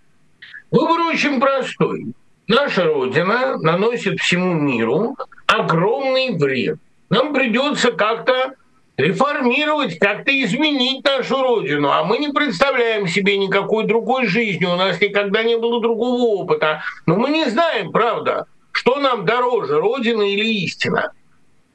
Выбор 0.71 1.01
очень 1.01 1.41
простой. 1.41 2.13
Наша 2.47 2.85
Родина 2.85 3.59
наносит 3.59 4.21
всему 4.21 4.55
миру 4.55 5.17
огромный 5.47 6.37
вред. 6.37 6.79
Нам 7.11 7.33
придется 7.33 7.93
как-то 7.93 8.53
реформировать, 8.99 9.99
как-то 9.99 10.39
изменить 10.43 11.05
нашу 11.05 11.41
Родину. 11.41 11.91
А 11.91 12.05
мы 12.05 12.19
не 12.19 12.29
представляем 12.29 13.07
себе 13.07 13.39
никакой 13.39 13.87
другой 13.87 14.27
жизни, 14.27 14.67
у 14.67 14.77
нас 14.77 15.01
никогда 15.01 15.43
не 15.43 15.57
было 15.57 15.81
другого 15.81 16.43
опыта. 16.43 16.83
Но 17.07 17.17
мы 17.17 17.31
не 17.31 17.47
знаем, 17.47 17.93
правда, 17.93 18.47
что 18.73 18.97
нам 18.97 19.25
дороже, 19.25 19.81
Родина 19.81 20.23
или 20.23 20.65
истина. 20.65 21.13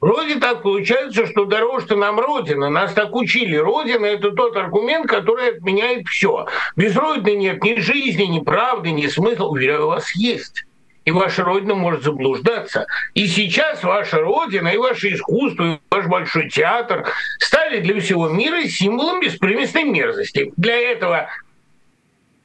Вроде 0.00 0.36
так 0.36 0.62
получается, 0.62 1.26
что 1.26 1.46
дороже-то 1.46 1.96
нам 1.96 2.20
Родина. 2.20 2.68
Нас 2.68 2.92
так 2.92 3.16
учили. 3.16 3.56
Родина– 3.56 4.04
это 4.06 4.32
тот 4.32 4.54
аргумент, 4.54 5.06
который 5.08 5.56
отменяет 5.56 6.06
все. 6.08 6.46
Без 6.76 6.94
Родины 6.94 7.36
нет 7.38 7.64
ни 7.64 7.76
жизни, 7.76 8.24
ни 8.24 8.40
правды, 8.40 8.90
ни 8.90 9.06
смысла. 9.06 9.46
Уверяю 9.46 9.86
вас, 9.86 10.14
есть 10.14 10.66
и 11.04 11.10
ваша 11.10 11.44
родина 11.44 11.74
может 11.74 12.02
заблуждаться. 12.02 12.86
И 13.14 13.26
сейчас 13.26 13.82
ваша 13.82 14.18
родина, 14.20 14.68
и 14.68 14.76
ваше 14.76 15.12
искусство, 15.12 15.74
и 15.74 15.78
ваш 15.90 16.06
большой 16.06 16.48
театр 16.48 17.06
стали 17.38 17.80
для 17.80 18.00
всего 18.00 18.28
мира 18.28 18.62
символом 18.62 19.20
беспримесной 19.20 19.84
мерзости. 19.84 20.52
Для 20.56 20.76
этого 20.76 21.28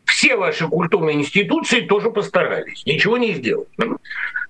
все 0.05 0.35
ваши 0.35 0.67
культурные 0.67 1.17
институции 1.17 1.81
тоже 1.81 2.11
постарались, 2.11 2.85
ничего 2.85 3.17
не 3.17 3.33
сделали. 3.33 3.67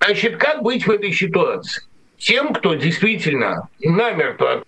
Значит, 0.03 0.37
как 0.37 0.63
быть 0.63 0.87
в 0.87 0.91
этой 0.91 1.11
ситуации? 1.11 1.83
Тем, 2.17 2.53
кто 2.53 2.73
действительно 2.73 3.67
намертво 3.79 4.63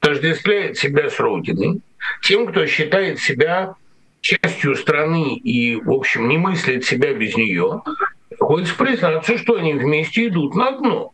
отождествляет 0.00 0.76
себя 0.76 1.08
с 1.08 1.20
Родиной, 1.20 1.80
тем, 2.22 2.46
кто 2.48 2.66
считает 2.66 3.20
себя 3.20 3.76
частью 4.20 4.74
страны 4.76 5.36
и, 5.36 5.76
в 5.76 5.92
общем, 5.92 6.28
не 6.28 6.38
мыслит 6.38 6.84
себя 6.84 7.14
без 7.14 7.36
нее, 7.36 7.82
приходится 8.52 8.74
признаться, 8.76 9.38
что 9.38 9.56
они 9.56 9.72
вместе 9.72 10.28
идут 10.28 10.54
на 10.54 10.72
дно. 10.72 11.12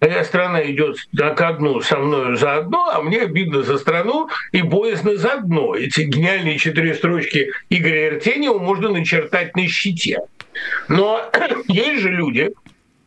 Моя 0.00 0.24
страна 0.24 0.62
идет 0.70 0.96
ко 1.36 1.52
дну 1.52 1.80
со 1.80 1.98
мною 1.98 2.36
заодно, 2.36 2.90
а 2.92 3.02
мне 3.02 3.22
обидно 3.22 3.62
за 3.62 3.78
страну 3.78 4.28
и 4.52 4.62
боязно 4.62 5.16
за 5.16 5.38
дно. 5.38 5.74
Эти 5.74 6.02
гениальные 6.02 6.58
четыре 6.58 6.94
строчки 6.94 7.50
Игоря 7.70 8.14
Артеньева 8.14 8.58
можно 8.58 8.90
начертать 8.90 9.54
на 9.56 9.66
щите. 9.66 10.20
Но 10.88 11.30
есть 11.68 12.02
же 12.02 12.10
люди, 12.10 12.52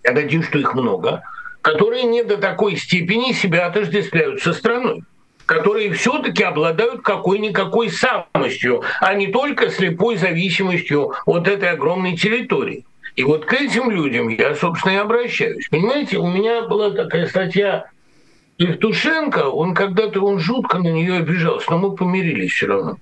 я 0.04 0.12
надеюсь, 0.12 0.46
что 0.46 0.60
их 0.60 0.76
много, 0.76 1.24
которые 1.62 2.04
не 2.04 2.24
до 2.24 2.38
такой 2.38 2.76
степени 2.76 3.34
себя 3.34 3.68
отождествляют 3.68 4.42
со 4.42 4.54
страной 4.54 5.04
которые 5.46 5.94
все-таки 5.94 6.44
обладают 6.44 7.02
какой-никакой 7.02 7.90
самостью, 7.90 8.84
а 9.02 9.16
не 9.16 9.26
только 9.26 9.72
слепой 9.72 10.16
зависимостью 10.16 11.14
от 11.26 11.48
этой 11.48 11.72
огромной 11.72 12.16
территории. 12.16 12.86
И 13.20 13.24
вот 13.26 13.44
к 13.44 13.54
этим 13.54 13.92
людям 13.92 14.30
я, 14.30 14.56
собственно, 14.56 14.94
и 14.94 14.96
обращаюсь. 14.96 15.68
Понимаете, 15.70 16.20
у 16.20 16.28
меня 16.28 16.62
была 16.62 16.92
такая 16.92 17.28
статья 17.28 17.90
Евтушенко, 18.60 19.50
он 19.50 19.74
когда-то, 19.74 20.22
он 20.22 20.40
жутко 20.40 20.78
на 20.78 20.88
нее 20.88 21.18
обижался, 21.18 21.70
но 21.70 21.80
мы 21.80 21.96
помирились 21.98 22.54
все 22.54 22.68
равно. 22.68 22.96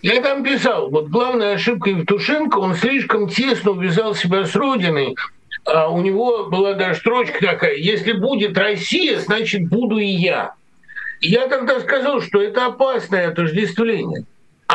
Я 0.00 0.22
там 0.22 0.44
писал, 0.44 0.90
вот 0.90 1.08
главная 1.08 1.54
ошибка 1.54 1.90
Евтушенко, 1.90 2.56
он 2.58 2.76
слишком 2.76 3.28
тесно 3.28 3.72
увязал 3.72 4.14
себя 4.14 4.44
с 4.46 4.54
Родиной, 4.54 5.16
а 5.64 5.88
у 5.88 6.00
него 6.02 6.44
была 6.44 6.74
даже 6.74 7.00
строчка 7.00 7.44
такая, 7.44 7.74
если 7.74 8.12
будет 8.12 8.56
Россия, 8.56 9.18
значит 9.18 9.68
буду 9.68 9.98
и 9.98 10.06
я. 10.06 10.54
Я 11.20 11.48
тогда 11.48 11.80
сказал, 11.80 12.20
что 12.20 12.40
это 12.40 12.66
опасное 12.66 13.26
отождествление. 13.26 14.24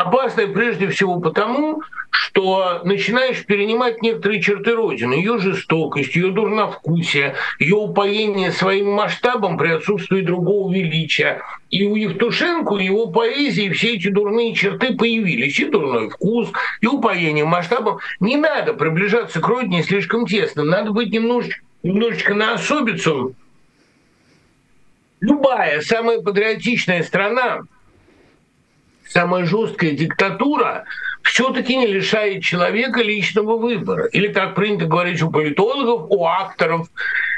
Опасное 0.00 0.46
прежде 0.46 0.88
всего 0.88 1.20
потому, 1.20 1.82
что 2.08 2.80
начинаешь 2.84 3.44
перенимать 3.44 4.00
некоторые 4.00 4.40
черты 4.40 4.74
Родины, 4.74 5.12
ее 5.12 5.38
жестокость, 5.38 6.16
ее 6.16 6.30
дурновкусие, 6.30 7.34
ее 7.58 7.74
упоение 7.74 8.50
своим 8.50 8.92
масштабом 8.92 9.58
при 9.58 9.68
отсутствии 9.72 10.22
другого 10.22 10.72
величия. 10.72 11.42
И 11.68 11.86
у 11.86 11.96
Евтушенко, 11.96 12.76
его 12.76 13.08
поэзии 13.08 13.68
все 13.68 13.96
эти 13.96 14.08
дурные 14.08 14.54
черты 14.54 14.96
появились. 14.96 15.60
И 15.60 15.66
дурной 15.66 16.08
вкус, 16.08 16.48
и 16.80 16.86
упоение 16.86 17.44
масштабом. 17.44 17.98
Не 18.20 18.36
надо 18.36 18.72
приближаться 18.72 19.38
к 19.38 19.46
Родине 19.46 19.82
слишком 19.82 20.24
тесно, 20.24 20.64
надо 20.64 20.92
быть 20.92 21.12
немножечко, 21.12 21.60
немножечко 21.82 22.32
на 22.32 22.54
особицу, 22.54 23.34
любая 25.20 25.82
самая 25.82 26.22
патриотичная 26.22 27.02
страна, 27.02 27.64
самая 29.10 29.44
жесткая 29.44 29.92
диктатура 29.92 30.84
все-таки 31.22 31.76
не 31.76 31.86
лишает 31.86 32.42
человека 32.42 33.02
личного 33.02 33.58
выбора. 33.58 34.06
Или, 34.06 34.28
так 34.28 34.54
принято 34.54 34.86
говорить 34.86 35.22
у 35.22 35.30
политологов, 35.30 36.06
у 36.10 36.24
акторов, 36.24 36.88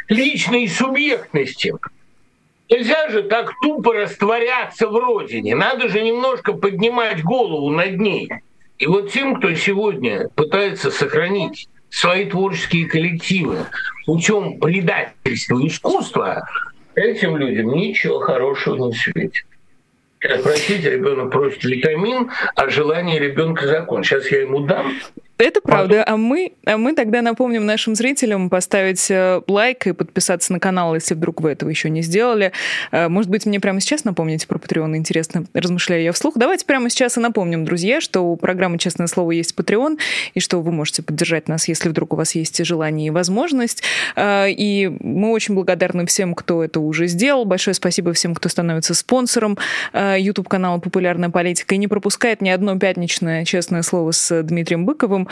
личной 0.08 0.68
субъектности. 0.68 1.74
Нельзя 2.70 3.08
же 3.11 3.22
так 3.24 3.52
тупо 3.62 3.92
растворяться 3.92 4.88
в 4.88 4.96
родине. 4.96 5.54
Надо 5.54 5.88
же 5.88 6.02
немножко 6.02 6.52
поднимать 6.52 7.22
голову 7.22 7.70
над 7.70 7.98
ней. 7.98 8.30
И 8.78 8.87
вот 8.87 9.12
тем, 9.12 9.37
кто 9.37 9.54
сегодня 9.54 10.28
пытается 10.35 10.90
сохранить 10.90 11.68
свои 11.90 12.24
творческие 12.24 12.87
коллективы 12.87 13.66
путем 14.06 14.58
предательства 14.58 15.66
искусства, 15.66 16.48
Этим 16.94 17.38
людям 17.38 17.72
ничего 17.72 18.18
хорошего 18.18 18.88
не 18.88 18.92
светит. 18.92 19.46
Простите, 20.22 20.90
ребенок 20.90 21.32
просит 21.32 21.64
витамин, 21.64 22.30
а 22.54 22.68
желание 22.68 23.18
ребенка 23.18 23.66
закон. 23.66 24.04
Сейчас 24.04 24.30
я 24.30 24.42
ему 24.42 24.61
дам, 24.61 24.92
это 25.44 25.61
правда. 25.61 26.05
А 26.07 26.16
мы, 26.16 26.52
а 26.66 26.76
мы 26.76 26.94
тогда 26.94 27.22
напомним 27.22 27.66
нашим 27.66 27.94
зрителям 27.94 28.50
поставить 28.50 29.11
э, 29.11 29.40
лайк 29.46 29.87
и 29.87 29.92
подписаться 29.92 30.52
на 30.52 30.61
канал, 30.61 30.94
если 30.94 31.14
вдруг 31.14 31.40
вы 31.40 31.50
этого 31.50 31.70
еще 31.70 31.90
не 31.90 32.02
сделали. 32.02 32.52
Э, 32.90 33.09
может 33.09 33.31
быть, 33.31 33.46
мне 33.46 33.61
прямо 33.61 33.81
сейчас 33.81 34.05
напомните 34.05 34.46
про 34.46 34.59
Patreon, 34.59 34.96
интересно, 34.96 35.44
размышляю 35.55 36.02
я 36.02 36.12
вслух. 36.12 36.35
Давайте 36.37 36.66
прямо 36.66 36.90
сейчас 36.90 37.16
и 37.16 37.20
напомним, 37.20 37.64
друзья, 37.64 38.00
что 38.00 38.20
у 38.20 38.37
программы 38.37 38.78
«Честное 38.78 39.07
слово» 39.07 39.33
есть 39.33 39.55
Patreon, 39.57 39.98
и 40.35 40.40
что 40.40 40.61
вы 40.61 40.72
можете 40.72 41.02
поддержать 41.02 41.48
нас, 41.48 41.68
если 41.68 41.88
вдруг 41.88 42.12
у 42.12 42.16
вас 42.16 42.35
есть 42.35 42.64
желание 42.64 43.09
и 43.09 43.11
возможность. 43.11 43.83
Э, 44.16 44.50
и 44.50 44.88
мы 44.88 45.31
очень 45.31 45.55
благодарны 45.55 46.07
всем, 46.07 46.35
кто 46.35 46.62
это 46.64 46.81
уже 46.81 47.07
сделал. 47.07 47.44
Большое 47.44 47.74
спасибо 47.74 48.12
всем, 48.12 48.35
кто 48.35 48.48
становится 48.48 48.94
спонсором 48.94 49.59
YouTube-канала 49.94 50.78
«Популярная 50.78 51.31
политика» 51.31 51.74
и 51.74 51.78
не 51.78 51.88
пропускает 51.88 52.40
ни 52.40 52.48
одно 52.48 52.78
пятничное 52.78 53.44
«Честное 53.44 53.83
слово» 53.83 54.12
с 54.12 54.42
Дмитрием 54.42 54.87
Быковым. 54.87 55.28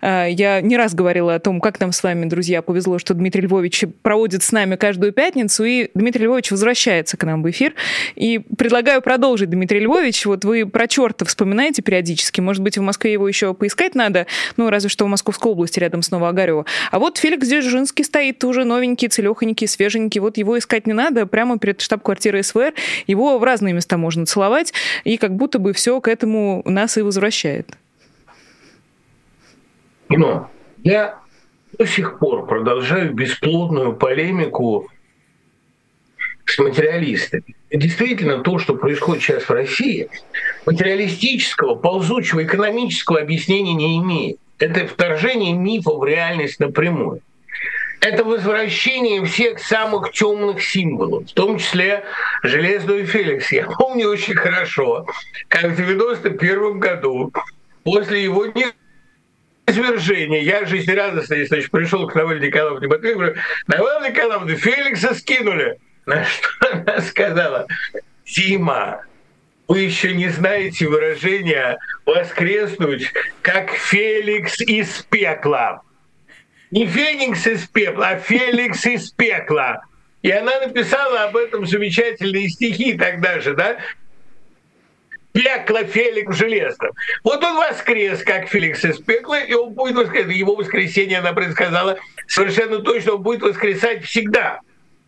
Э, 0.00 0.26
я 0.30 0.60
не 0.60 0.76
раз 0.76 0.94
говорила 0.94 1.34
о 1.34 1.38
том, 1.38 1.60
как 1.60 1.80
нам 1.80 1.92
с 1.92 2.02
вами, 2.02 2.26
друзья, 2.26 2.62
повезло, 2.62 2.98
что 2.98 3.14
Дмитрий 3.14 3.42
Львович 3.42 3.84
проводит 4.02 4.42
с 4.42 4.52
нами 4.52 4.76
каждую 4.76 5.12
пятницу, 5.12 5.64
и 5.64 5.90
Дмитрий 5.94 6.24
Львович 6.24 6.50
возвращается 6.50 7.16
к 7.16 7.24
нам 7.24 7.42
в 7.42 7.50
эфир. 7.50 7.74
И 8.14 8.38
предлагаю 8.38 9.00
продолжить, 9.02 9.50
Дмитрий 9.50 9.80
Львович. 9.80 10.26
Вот 10.26 10.44
вы 10.44 10.66
про 10.66 10.86
черта 10.86 11.24
вспоминаете 11.24 11.82
периодически. 11.82 12.40
Может 12.40 12.62
быть, 12.62 12.76
в 12.76 12.82
Москве 12.82 13.12
его 13.12 13.26
еще 13.26 13.54
поискать 13.54 13.94
надо, 13.94 14.26
ну, 14.56 14.68
разве 14.68 14.90
что 14.90 15.04
в 15.04 15.08
Московской 15.08 15.52
области, 15.52 15.78
рядом 15.78 16.02
с 16.02 16.10
Новоогарево. 16.10 16.66
А 16.90 16.98
вот 16.98 17.18
Феликс 17.18 17.46
Дзержинский 17.46 18.04
стоит 18.04 18.42
уже 18.44 18.64
новенький, 18.64 19.08
целехонький, 19.08 19.66
свеженький. 19.66 20.20
Вот 20.20 20.36
его 20.36 20.58
искать 20.58 20.86
не 20.86 20.92
надо, 20.92 21.26
прямо 21.26 21.58
перед 21.58 21.80
штаб-квартирой 21.80 22.42
СВР. 22.42 22.74
Его 23.06 23.38
в 23.38 23.44
разные 23.44 23.74
места 23.74 23.96
можно 23.96 24.26
целовать, 24.26 24.72
и 25.04 25.16
как 25.16 25.34
будто 25.34 25.58
бы 25.58 25.72
все 25.72 26.00
к 26.00 26.08
этому 26.08 26.62
нас 26.64 26.98
и 26.98 27.02
возвращает. 27.02 27.76
Но 30.08 30.50
я 30.82 31.18
до 31.78 31.86
сих 31.86 32.18
пор 32.18 32.46
продолжаю 32.46 33.12
бесплодную 33.12 33.94
полемику 33.94 34.88
с 36.44 36.58
материалистами. 36.58 37.56
Действительно, 37.70 38.38
то, 38.38 38.58
что 38.58 38.74
происходит 38.74 39.22
сейчас 39.22 39.44
в 39.44 39.50
России, 39.50 40.08
материалистического, 40.66 41.74
ползучего, 41.74 42.44
экономического 42.44 43.20
объяснения 43.20 43.74
не 43.74 43.98
имеет. 43.98 44.38
Это 44.58 44.86
вторжение 44.86 45.52
мифа 45.52 45.90
в 45.90 46.04
реальность 46.04 46.60
напрямую. 46.60 47.22
Это 48.00 48.22
возвращение 48.22 49.24
всех 49.24 49.58
самых 49.58 50.12
темных 50.12 50.62
символов, 50.62 51.26
в 51.26 51.32
том 51.32 51.58
числе 51.58 52.04
железную 52.42 53.06
Феликс. 53.06 53.50
Я 53.50 53.66
помню 53.66 54.08
очень 54.08 54.34
хорошо, 54.34 55.06
как 55.48 55.70
в 55.70 55.76
91 55.76 56.78
году 56.78 57.32
после 57.82 58.22
его 58.22 58.44
извержение. 59.66 60.42
Я 60.42 60.66
жизнерадостно, 60.66 61.44
значит, 61.44 61.70
пришел 61.70 62.06
к 62.06 62.14
Навальной 62.14 62.46
Николаевне 62.46 62.88
Матвееву, 62.88 63.20
говорю, 63.20 63.36
Навальна 63.66 64.10
Николаевна, 64.10 64.54
Феликса 64.56 65.14
скинули. 65.14 65.78
На 66.06 66.24
что 66.24 66.48
она 66.70 67.00
сказала, 67.00 67.66
Дима, 68.26 69.04
вы 69.68 69.80
еще 69.80 70.14
не 70.14 70.28
знаете 70.28 70.86
выражения 70.86 71.78
воскреснуть, 72.04 73.10
как 73.42 73.70
Феликс 73.70 74.60
из 74.60 75.06
пекла. 75.08 75.82
Не 76.70 76.86
Феникс 76.86 77.46
из 77.46 77.66
пекла, 77.68 78.10
а 78.10 78.18
Феликс 78.18 78.84
из 78.84 79.10
пекла. 79.10 79.82
И 80.22 80.30
она 80.30 80.58
написала 80.60 81.24
об 81.24 81.36
этом 81.36 81.66
замечательные 81.66 82.48
стихи 82.48 82.94
тогда 82.94 83.40
же, 83.40 83.54
да? 83.54 83.78
Пекло 85.34 85.82
Феликс 85.84 86.36
Железным. 86.36 86.92
Вот 87.24 87.42
он 87.42 87.56
воскрес, 87.56 88.22
как 88.22 88.48
Феликс 88.48 88.84
из 88.84 88.98
пекла, 88.98 89.40
и 89.40 89.52
он 89.52 89.74
будет 89.74 89.96
воскресать. 89.96 90.32
Его 90.32 90.54
воскресенье, 90.54 91.18
она 91.18 91.32
предсказала, 91.32 91.98
совершенно 92.28 92.78
точно 92.78 93.14
он 93.14 93.22
будет 93.22 93.42
воскресать 93.42 94.04
всегда. 94.04 94.60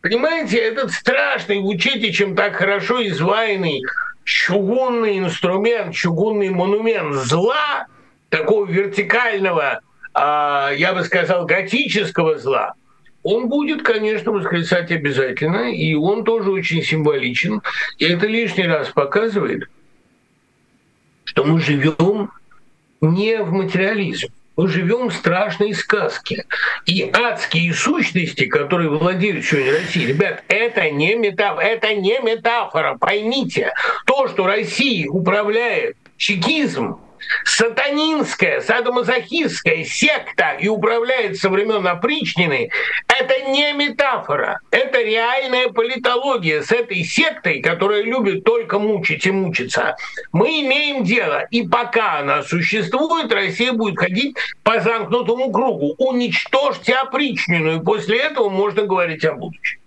Понимаете, 0.03 0.59
этот 0.59 0.91
страшный, 0.91 1.59
учите, 1.63 2.13
чем 2.13 2.35
так 2.35 2.57
хорошо 2.57 3.07
изваянный 3.07 3.83
чугунный 4.25 5.21
инструмент, 5.21 5.95
чугунный 5.95 6.51
монумент 6.51 7.15
зла, 7.15 7.87
такого 8.29 8.67
вертикального, 8.67 9.81
а, 10.13 10.73
я 10.77 10.93
бы 10.93 11.05
сказал, 11.05 11.47
готического 11.47 12.37
зла, 12.39 12.75
он 13.23 13.49
будет, 13.49 13.83
конечно, 13.83 14.33
воскресать 14.33 14.91
обязательно, 14.91 15.73
и 15.73 15.95
он 15.95 16.25
тоже 16.25 16.51
очень 16.51 16.83
символичен. 16.83 17.63
И 17.99 18.05
это 18.05 18.27
лишний 18.27 18.67
раз 18.67 18.89
показывает, 18.89 19.69
что 21.37 21.45
мы 21.45 21.61
живем 21.61 22.31
не 23.03 23.43
в 23.43 23.53
материализме. 23.53 24.31
Мы 24.57 24.69
живем 24.69 25.11
в 25.11 25.15
страшной 25.15 25.75
сказке. 25.75 26.47
И 26.87 27.11
адские 27.13 27.75
сущности, 27.75 28.47
которые 28.47 28.89
владеют 28.89 29.45
сегодня 29.45 29.73
Россией, 29.73 30.07
ребят, 30.07 30.43
это 30.49 30.91
не, 30.91 31.15
метафора, 31.15 31.63
это 31.63 31.95
не 31.95 32.19
метафора, 32.21 32.97
поймите. 32.99 33.75
То, 34.07 34.29
что 34.29 34.47
Россией 34.47 35.09
управляет 35.09 35.99
чекизм, 36.17 36.99
сатанинская, 37.45 38.61
садомазохистская 38.61 39.85
секта 39.85 40.57
и 40.59 40.69
управляет 40.69 41.37
со 41.37 41.49
времен 41.49 41.87
опричнины, 41.87 42.71
это 43.09 43.51
не 43.51 43.73
метафора, 43.73 44.61
это 44.71 45.03
реальная 45.03 45.69
политология 45.69 46.63
с 46.63 46.73
этой 46.73 47.03
сектой, 47.05 47.61
которая 47.61 48.03
любит 48.03 48.45
только 48.45 48.79
мучить 48.79 49.27
и 49.27 49.31
мучиться. 49.31 49.97
Мы 50.33 50.61
имеем 50.63 51.05
дело, 51.05 51.47
и 51.51 51.67
пока 51.67 52.19
она 52.19 52.43
существует, 52.43 53.33
Россия 53.33 53.73
будет 53.73 53.99
ходить 53.99 54.37
по 54.63 54.81
замкнутому 54.81 55.51
кругу. 55.51 55.95
Уничтожьте 55.99 56.95
опричнину, 56.95 57.81
и 57.81 57.85
после 57.85 58.19
этого 58.19 58.49
можно 58.49 58.83
говорить 58.83 59.25
о 59.25 59.33
будущем. 59.33 59.81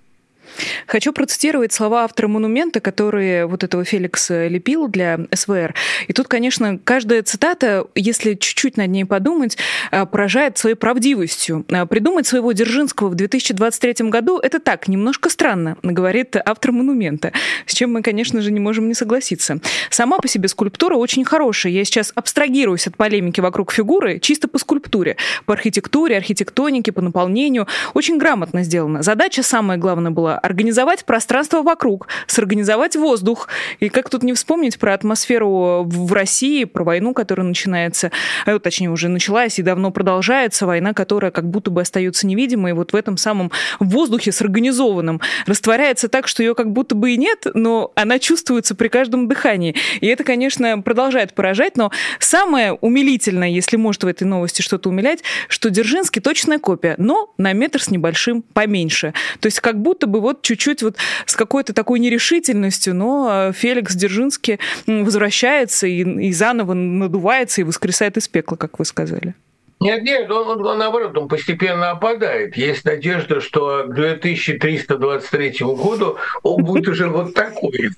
Хочу 0.87 1.13
процитировать 1.13 1.73
слова 1.73 2.03
автора 2.03 2.27
монумента, 2.27 2.79
которые 2.79 3.45
вот 3.45 3.63
этого 3.63 3.83
Феликс 3.83 4.29
лепил 4.29 4.87
для 4.87 5.19
СВР. 5.33 5.73
И 6.07 6.13
тут, 6.13 6.27
конечно, 6.27 6.79
каждая 6.83 7.23
цитата, 7.23 7.85
если 7.95 8.33
чуть-чуть 8.33 8.77
над 8.77 8.89
ней 8.89 9.05
подумать, 9.05 9.57
э, 9.91 10.05
поражает 10.05 10.57
своей 10.57 10.75
правдивостью. 10.75 11.65
Э, 11.69 11.85
придумать 11.85 12.27
своего 12.27 12.51
Дзержинского 12.51 13.09
в 13.09 13.15
2023 13.15 14.09
году— 14.09 14.37
это 14.43 14.59
так, 14.59 14.87
немножко 14.87 15.29
странно, 15.29 15.77
говорит 15.83 16.35
автор 16.43 16.71
монумента, 16.71 17.31
с 17.65 17.73
чем 17.73 17.93
мы, 17.93 18.01
конечно 18.01 18.41
же, 18.41 18.51
не 18.51 18.59
можем 18.59 18.87
не 18.87 18.93
согласиться. 18.93 19.59
Сама 19.89 20.19
по 20.19 20.27
себе 20.27 20.47
скульптура 20.47 20.95
очень 20.95 21.25
хорошая. 21.25 21.73
Я 21.73 21.85
сейчас 21.85 22.11
абстрагируюсь 22.15 22.87
от 22.87 22.97
полемики 22.97 23.41
вокруг 23.41 23.71
фигуры 23.71 24.19
чисто 24.19 24.47
по 24.47 24.57
скульптуре, 24.57 25.17
по 25.45 25.53
архитектуре, 25.53 26.17
архитектонике, 26.17 26.91
по 26.91 27.01
наполнению. 27.01 27.67
Очень 27.93 28.17
грамотно 28.17 28.63
сделано. 28.63 29.03
Задача, 29.03 29.43
самая 29.43 29.77
главная, 29.77 30.11
была 30.11 30.37
организовать 30.49 31.05
пространство 31.05 31.61
вокруг, 31.61 32.07
сорганизовать 32.27 32.95
воздух. 32.95 33.47
И 33.79 33.89
как 33.89 34.09
тут 34.09 34.23
не 34.23 34.33
вспомнить 34.33 34.79
про 34.79 34.93
атмосферу 34.93 35.83
в 35.85 36.13
России, 36.13 36.63
про 36.63 36.83
войну, 36.83 37.13
которая 37.13 37.45
начинается, 37.45 38.11
а, 38.45 38.59
точнее, 38.59 38.89
уже 38.89 39.07
началась 39.09 39.59
и 39.59 39.61
давно 39.61 39.91
продолжается, 39.91 40.65
война, 40.65 40.93
которая 40.93 41.31
как 41.31 41.49
будто 41.49 41.71
бы 41.71 41.81
остается 41.81 42.25
невидимой, 42.27 42.73
вот 42.73 42.93
в 42.93 42.95
этом 42.95 43.17
самом 43.17 43.51
воздухе 43.79 44.31
сорганизованном 44.31 45.21
растворяется 45.45 46.09
так, 46.09 46.27
что 46.27 46.43
ее 46.43 46.55
как 46.55 46.71
будто 46.71 46.95
бы 46.95 47.11
и 47.11 47.17
нет, 47.17 47.45
но 47.53 47.91
она 47.95 48.19
чувствуется 48.19 48.75
при 48.75 48.87
каждом 48.87 49.27
дыхании. 49.27 49.75
И 50.01 50.07
это, 50.07 50.23
конечно, 50.23 50.81
продолжает 50.81 51.33
поражать, 51.33 51.77
но 51.77 51.91
самое 52.19 52.73
умилительное, 52.73 53.49
если 53.49 53.77
может 53.77 54.03
в 54.03 54.07
этой 54.07 54.23
новости 54.23 54.61
что-то 54.61 54.89
умилять, 54.89 55.23
что 55.47 55.69
Дзержинский 55.69 56.21
точная 56.21 56.59
копия, 56.59 56.95
но 56.97 57.33
на 57.37 57.53
метр 57.53 57.81
с 57.81 57.91
небольшим 57.91 58.41
поменьше. 58.41 59.13
То 59.39 59.47
есть 59.47 59.59
как 59.59 59.81
будто 59.81 60.07
бы 60.07 60.21
вот 60.21 60.28
чуть-чуть 60.41 60.83
вот 60.83 60.95
с 61.25 61.35
какой-то 61.35 61.73
такой 61.73 61.99
нерешительностью, 61.99 62.95
но 62.95 63.49
э, 63.49 63.53
Феликс 63.53 63.95
Дзержинский 63.95 64.59
возвращается 64.87 65.87
и, 65.87 66.01
и 66.01 66.31
заново 66.33 66.73
надувается 66.73 67.61
и 67.61 67.63
воскресает 67.63 68.17
из 68.17 68.27
пекла, 68.27 68.57
как 68.57 68.79
вы 68.79 68.85
сказали. 68.85 69.35
Нет, 69.79 70.03
нет, 70.03 70.29
он, 70.29 70.47
он, 70.49 70.65
он 70.65 70.77
наоборот, 70.77 71.17
он 71.17 71.29
постепенно 71.29 71.91
опадает. 71.91 72.57
Есть 72.57 72.83
надежда, 72.83 73.39
что 73.39 73.85
к 73.87 73.93
2323 73.93 75.51
году 75.59 76.17
он 76.43 76.63
будет 76.65 76.87
уже 76.89 77.07
вот 77.07 77.33
такой 77.33 77.91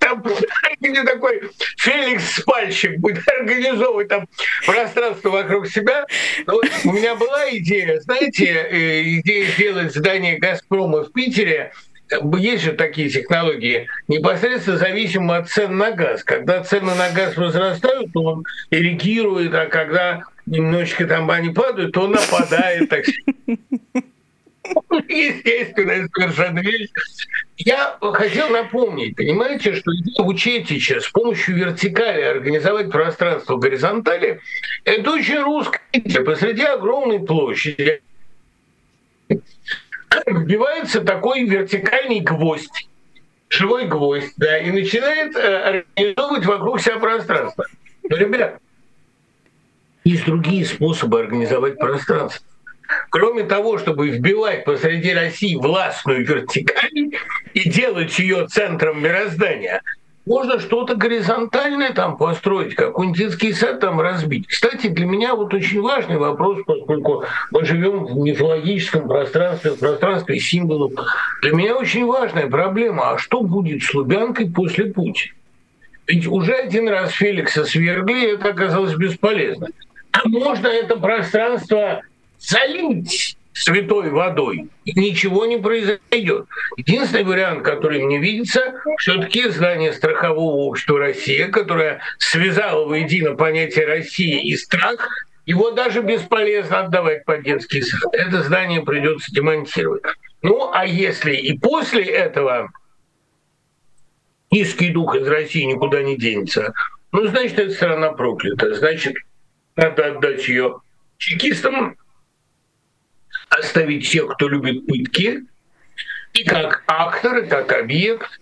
там 0.00 0.24
где 0.80 1.02
такой 1.04 1.42
Феликс 1.78 2.36
Спальщик 2.40 2.98
будет 2.98 3.22
организовывать 3.28 4.08
там 4.08 4.26
пространство 4.66 5.30
вокруг 5.30 5.68
себя. 5.68 6.06
Но 6.46 6.54
вот 6.54 6.66
у 6.84 6.92
меня 6.92 7.14
была 7.14 7.48
идея, 7.50 8.00
знаете, 8.00 8.46
э, 8.46 9.02
идея 9.20 9.46
сделать 9.52 9.94
здание 9.94 10.38
«Газпрома» 10.38 11.04
в 11.04 11.12
Питере, 11.12 11.72
есть 12.36 12.64
же 12.64 12.72
такие 12.72 13.08
технологии, 13.08 13.86
непосредственно 14.08 14.78
зависимо 14.78 15.36
от 15.36 15.48
цен 15.48 15.76
на 15.76 15.92
газ. 15.92 16.24
Когда 16.24 16.62
цены 16.64 16.94
на 16.94 17.10
газ 17.10 17.36
возрастают, 17.36 18.12
то 18.12 18.22
он 18.22 18.44
реагирует, 18.70 19.54
а 19.54 19.66
когда 19.66 20.22
немножечко 20.46 21.06
там 21.06 21.30
они 21.30 21.50
падают, 21.50 21.92
то 21.92 22.02
он 22.02 22.12
нападает. 22.12 22.88
Так 22.88 23.04
Естественно, 25.10 26.08
совершенно 26.14 26.60
вещь. 26.60 26.88
Я 27.56 27.98
хотел 28.00 28.48
напомнить, 28.48 29.16
понимаете, 29.16 29.74
что 29.74 29.92
идея 29.96 30.24
Учетича 30.24 31.00
с 31.00 31.08
помощью 31.08 31.56
вертикали 31.56 32.22
организовать 32.22 32.90
пространство 32.90 33.56
горизонтали– 33.56 34.40
это 34.84 35.10
очень 35.10 35.40
русская 35.40 35.82
идея. 35.92 36.24
Посреди 36.24 36.62
огромной 36.62 37.18
площади 37.18 38.00
вбивается 40.26 41.00
такой 41.00 41.44
вертикальный 41.44 42.20
гвоздь, 42.20 42.88
живой 43.48 43.86
гвоздь, 43.86 44.32
да, 44.36 44.58
и 44.58 44.70
начинает 44.70 45.34
э, 45.34 45.82
организовывать 45.96 46.46
вокруг 46.46 46.80
себя 46.80 47.00
пространство. 47.00 47.66
Но, 48.08 48.16
ребят, 48.16 48.60
есть 50.04 50.24
другие 50.24 50.64
способы 50.64 51.20
организовать 51.20 51.78
пространство. 51.78 52.46
Кроме 53.10 53.44
того, 53.44 53.78
чтобы 53.78 54.08
вбивать 54.08 54.64
посреди 54.64 55.12
России 55.12 55.56
властную 55.56 56.24
вертикаль 56.24 57.12
и 57.54 57.68
делать 57.68 58.18
ее 58.18 58.46
центром 58.46 59.02
мироздания, 59.02 59.82
можно 60.26 60.60
что-то 60.60 60.94
горизонтальное 60.94 61.92
там 61.92 62.16
построить, 62.16 62.74
как 62.74 62.94
детский 63.14 63.52
сад 63.52 63.80
там 63.80 64.00
разбить. 64.00 64.46
Кстати, 64.46 64.88
для 64.88 65.06
меня 65.06 65.34
вот 65.34 65.52
очень 65.54 65.80
важный 65.80 66.18
вопрос, 66.18 66.58
поскольку 66.66 67.24
мы 67.50 67.64
живем 67.64 68.04
в 68.04 68.16
мифологическом 68.16 69.08
пространстве, 69.08 69.72
в 69.72 69.78
пространстве 69.78 70.38
символов. 70.38 70.92
Для 71.42 71.52
меня 71.52 71.76
очень 71.76 72.06
важная 72.06 72.48
проблема, 72.48 73.10
а 73.12 73.18
что 73.18 73.40
будет 73.40 73.82
с 73.82 73.92
Лубянкой 73.94 74.50
после 74.50 74.86
Путина? 74.86 75.34
Ведь 76.06 76.26
уже 76.26 76.52
один 76.52 76.88
раз 76.88 77.12
Феликса 77.12 77.64
свергли, 77.64 78.26
и 78.26 78.34
это 78.34 78.50
оказалось 78.50 78.94
бесполезно. 78.94 79.68
А 80.12 80.28
можно 80.28 80.66
это 80.66 80.96
пространство 80.96 82.02
залить 82.40 83.36
святой 83.52 84.10
водой, 84.10 84.68
и 84.84 84.98
ничего 84.98 85.44
не 85.44 85.58
произойдет. 85.58 86.46
Единственный 86.76 87.24
вариант, 87.24 87.62
который 87.62 88.02
мне 88.02 88.18
видится, 88.18 88.80
все-таки 88.98 89.48
здание 89.48 89.92
страхового 89.92 90.62
общества 90.62 90.98
Россия, 90.98 91.48
которое 91.48 92.00
связало 92.18 92.86
воедино 92.86 93.34
понятие 93.34 93.86
России 93.86 94.48
и 94.48 94.56
страх, 94.56 95.06
его 95.46 95.72
даже 95.72 96.00
бесполезно 96.00 96.80
отдавать 96.80 97.24
под 97.24 97.42
детский 97.42 97.82
сад. 97.82 98.14
Это 98.14 98.42
здание 98.42 98.82
придется 98.82 99.32
демонтировать. 99.32 100.04
Ну, 100.42 100.70
а 100.72 100.86
если 100.86 101.34
и 101.34 101.58
после 101.58 102.04
этого 102.04 102.70
низкий 104.50 104.90
дух 104.90 105.16
из 105.16 105.26
России 105.26 105.64
никуда 105.64 106.02
не 106.02 106.16
денется, 106.16 106.72
ну, 107.12 107.26
значит, 107.26 107.58
эта 107.58 107.72
страна 107.72 108.12
проклята. 108.12 108.74
Значит, 108.74 109.16
надо 109.76 110.06
отдать 110.06 110.48
ее 110.48 110.80
чекистам, 111.18 111.96
оставить 113.50 114.08
тех, 114.10 114.28
кто 114.28 114.48
любит 114.48 114.86
пытки, 114.86 115.44
и 116.32 116.44
как 116.44 116.82
актор, 116.86 117.38
и 117.38 117.46
как 117.46 117.72
объект, 117.72 118.40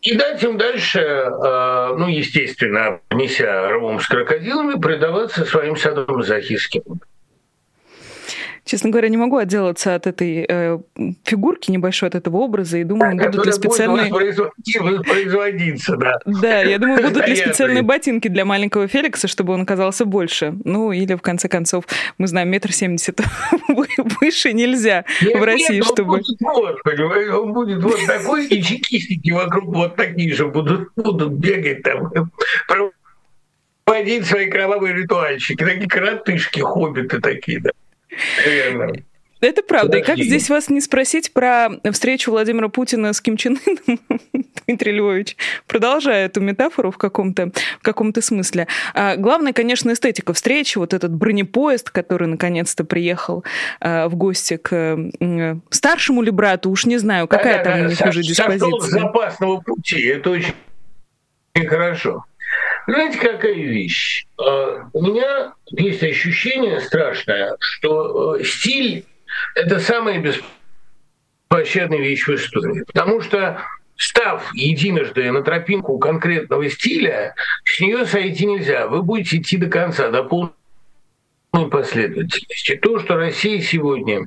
и 0.00 0.16
дать 0.16 0.42
им 0.42 0.58
дальше, 0.58 1.00
э, 1.00 1.94
ну, 1.96 2.08
естественно, 2.08 3.00
неся 3.12 3.68
рвом 3.68 4.00
с 4.00 4.06
крокодилами, 4.08 4.80
предаваться 4.80 5.44
своим 5.44 5.76
садомазохистским 5.76 6.82
честно 8.64 8.90
говоря, 8.90 9.08
не 9.08 9.16
могу 9.16 9.36
отделаться 9.36 9.94
от 9.94 10.06
этой 10.06 10.46
э, 10.48 10.78
фигурки 11.24 11.70
небольшой, 11.70 12.08
от 12.08 12.14
этого 12.14 12.38
образа, 12.38 12.78
и 12.78 12.84
думаю, 12.84 13.16
да, 13.16 13.28
будут 13.28 13.46
ли 13.46 13.52
специальные... 13.52 14.10
производиться, 14.10 15.96
да. 15.96 16.18
Да, 16.26 16.60
я 16.62 16.78
думаю, 16.78 17.08
будут 17.08 17.26
ли 17.26 17.36
специальные 17.36 17.82
ботинки 17.82 18.28
для 18.28 18.44
маленького 18.44 18.88
Феликса, 18.88 19.28
чтобы 19.28 19.52
он 19.52 19.66
казался 19.66 20.04
больше. 20.04 20.54
Ну, 20.64 20.92
или, 20.92 21.14
в 21.14 21.22
конце 21.22 21.48
концов, 21.48 21.84
мы 22.18 22.26
знаем, 22.26 22.48
метр 22.48 22.72
семьдесят 22.72 23.20
выше 24.20 24.52
нельзя 24.52 25.04
в 25.20 25.42
России, 25.42 25.80
чтобы... 25.80 26.20
Он 27.32 27.52
будет 27.52 27.82
вот 27.82 27.98
такой, 28.06 28.46
и 28.46 28.62
чекистики 28.62 29.30
вокруг 29.30 29.74
вот 29.74 29.96
такие 29.96 30.32
же 30.34 30.46
будут, 30.46 30.90
будут 30.96 31.32
бегать 31.32 31.82
там, 31.82 32.12
проводить 33.84 34.26
свои 34.26 34.48
кровавые 34.48 34.94
ритуальщики, 34.94 35.64
такие 35.64 35.88
коротышки, 35.88 36.60
хоббиты 36.60 37.20
такие, 37.20 37.60
да. 37.60 37.70
Это 39.42 39.62
правда. 39.62 39.98
Подожди. 39.98 40.02
И 40.02 40.06
как 40.06 40.24
здесь 40.24 40.50
вас 40.50 40.70
не 40.70 40.80
спросить 40.80 41.32
про 41.32 41.68
встречу 41.90 42.30
Владимира 42.30 42.68
Путина 42.68 43.12
с 43.12 43.20
Ким 43.20 43.36
Чен 43.36 43.58
Ыном, 43.66 43.98
Дмитрий 44.66 44.92
Львович, 44.92 45.36
продолжая 45.66 46.26
эту 46.26 46.40
метафору 46.40 46.92
в 46.92 46.96
каком-то 46.96 47.50
в 47.80 47.82
каком-то 47.82 48.22
смысле. 48.22 48.68
А 48.94 49.16
главное, 49.16 49.52
конечно, 49.52 49.92
эстетика 49.92 50.32
встречи, 50.32 50.78
вот 50.78 50.94
этот 50.94 51.12
бронепоезд, 51.12 51.90
который 51.90 52.28
наконец-то 52.28 52.84
приехал 52.84 53.44
а, 53.80 54.08
в 54.08 54.14
гости 54.14 54.58
к 54.58 54.72
а, 54.72 55.58
старшему 55.70 56.22
ли 56.22 56.30
брату, 56.30 56.70
уж 56.70 56.86
не 56.86 56.98
знаю, 56.98 57.26
какая 57.26 57.58
да, 57.58 57.64
там 57.64 57.80
да, 57.80 57.86
у 57.86 57.88
них 57.88 58.00
уже 58.00 58.22
диспозиция. 58.22 58.70
Сошел 58.70 58.80
с 58.80 58.90
запасного 58.90 59.60
пути, 59.60 60.00
это 60.06 60.30
очень 60.30 60.54
хорошо. 61.66 62.24
Знаете, 62.86 63.18
какая 63.18 63.54
вещь? 63.54 64.26
А, 64.38 64.88
у 64.92 65.02
меня 65.02 65.54
есть 65.70 66.02
ощущение 66.02 66.80
страшное, 66.80 67.56
что 67.60 68.36
э, 68.36 68.44
стиль– 68.44 69.04
это 69.54 69.78
самая 69.78 70.20
беспощадная 70.20 71.98
вещь 71.98 72.26
в 72.26 72.34
истории. 72.34 72.84
Потому 72.84 73.20
что 73.20 73.62
став 73.96 74.52
единожды 74.54 75.30
на 75.30 75.42
тропинку 75.42 75.98
конкретного 75.98 76.68
стиля, 76.68 77.34
с 77.64 77.80
нее 77.80 78.04
сойти 78.04 78.46
нельзя. 78.46 78.88
Вы 78.88 79.02
будете 79.02 79.38
идти 79.38 79.56
до 79.56 79.68
конца, 79.68 80.10
до 80.10 80.24
полной 80.24 80.50
последовательности. 81.70 82.76
То, 82.76 82.98
что 82.98 83.16
Россия 83.16 83.60
сегодня 83.60 84.26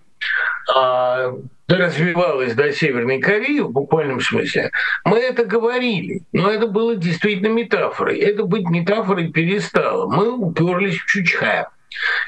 а, 0.74 1.34
развивалась 1.68 2.54
до 2.54 2.72
Северной 2.72 3.20
Кореи 3.20 3.60
в 3.60 3.72
буквальном 3.72 4.20
смысле, 4.22 4.72
мы 5.04 5.20
это 5.20 5.46
говорили, 5.46 6.22
но 6.32 6.50
это 6.50 6.68
было 6.68 6.96
действительно 6.96 7.48
метафорой. 7.48 8.20
Это 8.20 8.44
быть 8.44 8.70
метафорой 8.70 9.32
перестало. 9.32 10.08
Мы 10.08 10.32
уперлись 10.32 11.00
в 11.00 11.06
Чучхай. 11.06 11.66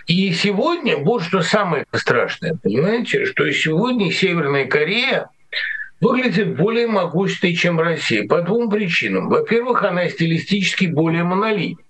И 0.08 0.32
сегодня, 0.32 0.98
вот 0.98 1.24
что 1.24 1.42
самое 1.42 1.86
страшное, 1.94 2.58
понимаете, 2.62 3.26
что 3.26 3.52
сегодня 3.52 4.12
Северная 4.12 4.66
Корея 4.66 5.30
выглядит 6.00 6.56
более 6.56 6.88
могущественной, 6.88 7.56
чем 7.56 7.80
Россия, 7.80 8.26
по 8.28 8.42
двум 8.42 8.70
причинам. 8.70 9.30
Во-первых, 9.30 9.84
она 9.84 10.08
стилистически 10.10 10.86
более 10.86 11.24
монолитна. 11.24 11.84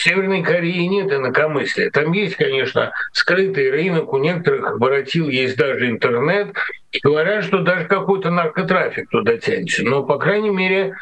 Северной 0.00 0.42
Корее 0.42 0.86
нет 0.88 1.12
инакомыслия. 1.12 1.90
Там 1.90 2.12
есть, 2.12 2.36
конечно, 2.36 2.92
скрытый 3.12 3.70
рынок, 3.70 4.12
у 4.12 4.18
некоторых 4.18 4.78
воротил 4.78 5.28
есть 5.28 5.56
даже 5.56 5.90
интернет. 5.90 6.54
И 6.92 7.00
говорят, 7.00 7.44
что 7.44 7.58
даже 7.58 7.86
какой-то 7.86 8.30
наркотрафик 8.30 9.10
туда 9.10 9.36
тянется. 9.36 9.84
Но, 9.84 10.02
по 10.02 10.18
крайней 10.18 10.50
мере, 10.50 10.96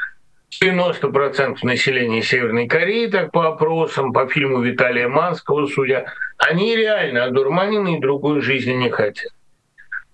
90% 0.63 1.59
населения 1.63 2.23
Северной 2.23 2.67
Кореи, 2.67 3.07
так 3.07 3.31
по 3.31 3.49
опросам, 3.49 4.13
по 4.13 4.27
фильму 4.27 4.61
Виталия 4.63 5.09
Манского, 5.09 5.67
судя, 5.67 6.13
они 6.39 6.75
реально 6.77 7.25
одурманены 7.25 7.97
и 7.97 8.01
другой 8.01 8.41
жизни 8.41 8.73
не 8.73 8.91
хотят. 8.91 9.33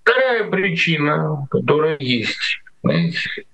Вторая 0.03 0.45
причина, 0.45 1.47
которая 1.51 1.97
есть, 1.99 2.61
знаете, 2.83 3.45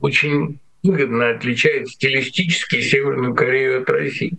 очень 0.00 0.60
выгодно 0.82 1.30
отличает 1.30 1.88
стилистически 1.88 2.80
Северную 2.80 3.34
Корею 3.34 3.82
от 3.82 3.90
России. 3.90 4.38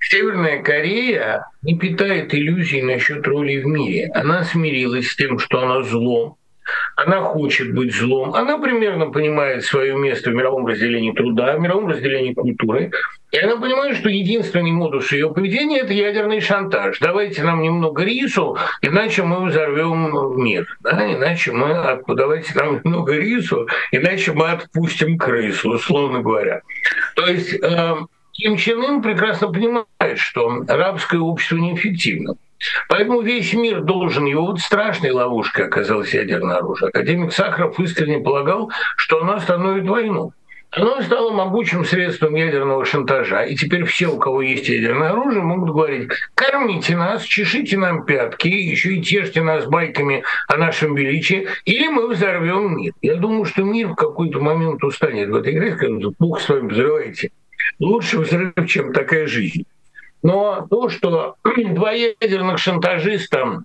Северная 0.00 0.62
Корея 0.62 1.46
не 1.62 1.78
питает 1.78 2.34
иллюзий 2.34 2.82
насчет 2.82 3.26
роли 3.26 3.62
в 3.62 3.66
мире. 3.66 4.10
Она 4.14 4.44
смирилась 4.44 5.08
с 5.08 5.16
тем, 5.16 5.38
что 5.38 5.60
она 5.60 5.82
зло, 5.82 6.36
она 6.96 7.20
хочет 7.20 7.74
быть 7.74 7.94
злом, 7.94 8.34
она 8.34 8.58
примерно 8.58 9.10
понимает 9.10 9.64
свое 9.64 9.96
место 9.96 10.30
в 10.30 10.34
мировом 10.34 10.66
разделении 10.66 11.12
труда, 11.12 11.56
в 11.56 11.60
мировом 11.60 11.88
разделении 11.88 12.34
культуры, 12.34 12.90
и 13.34 13.38
она 13.38 13.56
понимает, 13.56 13.96
что 13.96 14.08
единственный 14.08 14.70
модус 14.70 15.10
ее 15.10 15.28
поведения– 15.32 15.80
это 15.80 15.92
ядерный 15.92 16.40
шантаж. 16.40 16.98
Давайте 17.00 17.42
нам 17.42 17.62
немного 17.62 18.04
рису, 18.04 18.56
иначе 18.80 19.24
мы 19.24 19.46
взорвем 19.46 20.40
мир. 20.40 20.66
Да? 20.80 21.12
Иначе 21.12 21.50
мы 21.50 22.00
давайте 22.06 22.54
нам 22.54 22.74
немного 22.76 23.14
рису, 23.14 23.66
иначе 23.90 24.32
мы 24.32 24.50
отпустим 24.50 25.18
крысу, 25.18 25.72
условно 25.72 26.20
говоря. 26.20 26.62
То 27.16 27.26
есть 27.26 27.54
э, 27.60 27.94
Ким 28.34 28.56
Чен 28.56 28.82
Ын 28.82 29.02
прекрасно 29.02 29.48
понимает, 29.48 29.86
что 30.16 30.64
рабское 30.68 31.20
общество 31.20 31.56
неэффективно. 31.56 32.36
Поэтому 32.88 33.20
весь 33.20 33.52
мир 33.54 33.82
должен, 33.82 34.24
его 34.26 34.46
вот 34.46 34.60
страшной 34.60 35.10
ловушкой 35.10 35.66
оказалось 35.66 36.14
ядерное 36.14 36.56
оружие. 36.56 36.88
Академик 36.88 37.32
Сахаров 37.32 37.78
искренне 37.80 38.20
полагал, 38.20 38.70
что 38.96 39.20
оно 39.20 39.34
остановит 39.34 39.88
войну. 39.88 40.32
Оно 40.76 41.00
стало 41.02 41.30
могучим 41.32 41.84
средством 41.84 42.34
ядерного 42.34 42.84
шантажа. 42.84 43.44
И 43.44 43.54
теперь 43.54 43.84
все, 43.84 44.08
у 44.08 44.18
кого 44.18 44.42
есть 44.42 44.68
ядерное 44.68 45.10
оружие, 45.10 45.42
могут 45.42 45.70
говорить, 45.70 46.10
кормите 46.34 46.96
нас, 46.96 47.22
чешите 47.22 47.76
нам 47.76 48.04
пятки, 48.04 48.48
еще 48.48 48.94
и 48.94 49.02
тешьте 49.02 49.42
нас 49.42 49.66
байками 49.66 50.24
о 50.48 50.56
нашем 50.56 50.96
величии, 50.96 51.46
или 51.64 51.86
мы 51.86 52.08
взорвем 52.08 52.76
мир. 52.76 52.92
Я 53.02 53.14
думаю, 53.14 53.44
что 53.44 53.62
мир 53.62 53.88
в 53.88 53.94
какой-то 53.94 54.40
момент 54.40 54.82
устанет 54.82 55.28
в 55.28 55.36
этой 55.36 55.52
игре, 55.52 55.76
скажет, 55.76 56.14
Бог 56.18 56.40
с 56.40 56.48
вами 56.48 56.68
взрывайте. 56.68 57.30
Лучше 57.78 58.18
взрыв, 58.18 58.54
чем 58.66 58.92
такая 58.92 59.28
жизнь. 59.28 59.64
Но 60.24 60.66
то, 60.68 60.88
что 60.88 61.36
два 61.44 61.92
ядерных 61.92 62.58
шантажиста, 62.58 63.62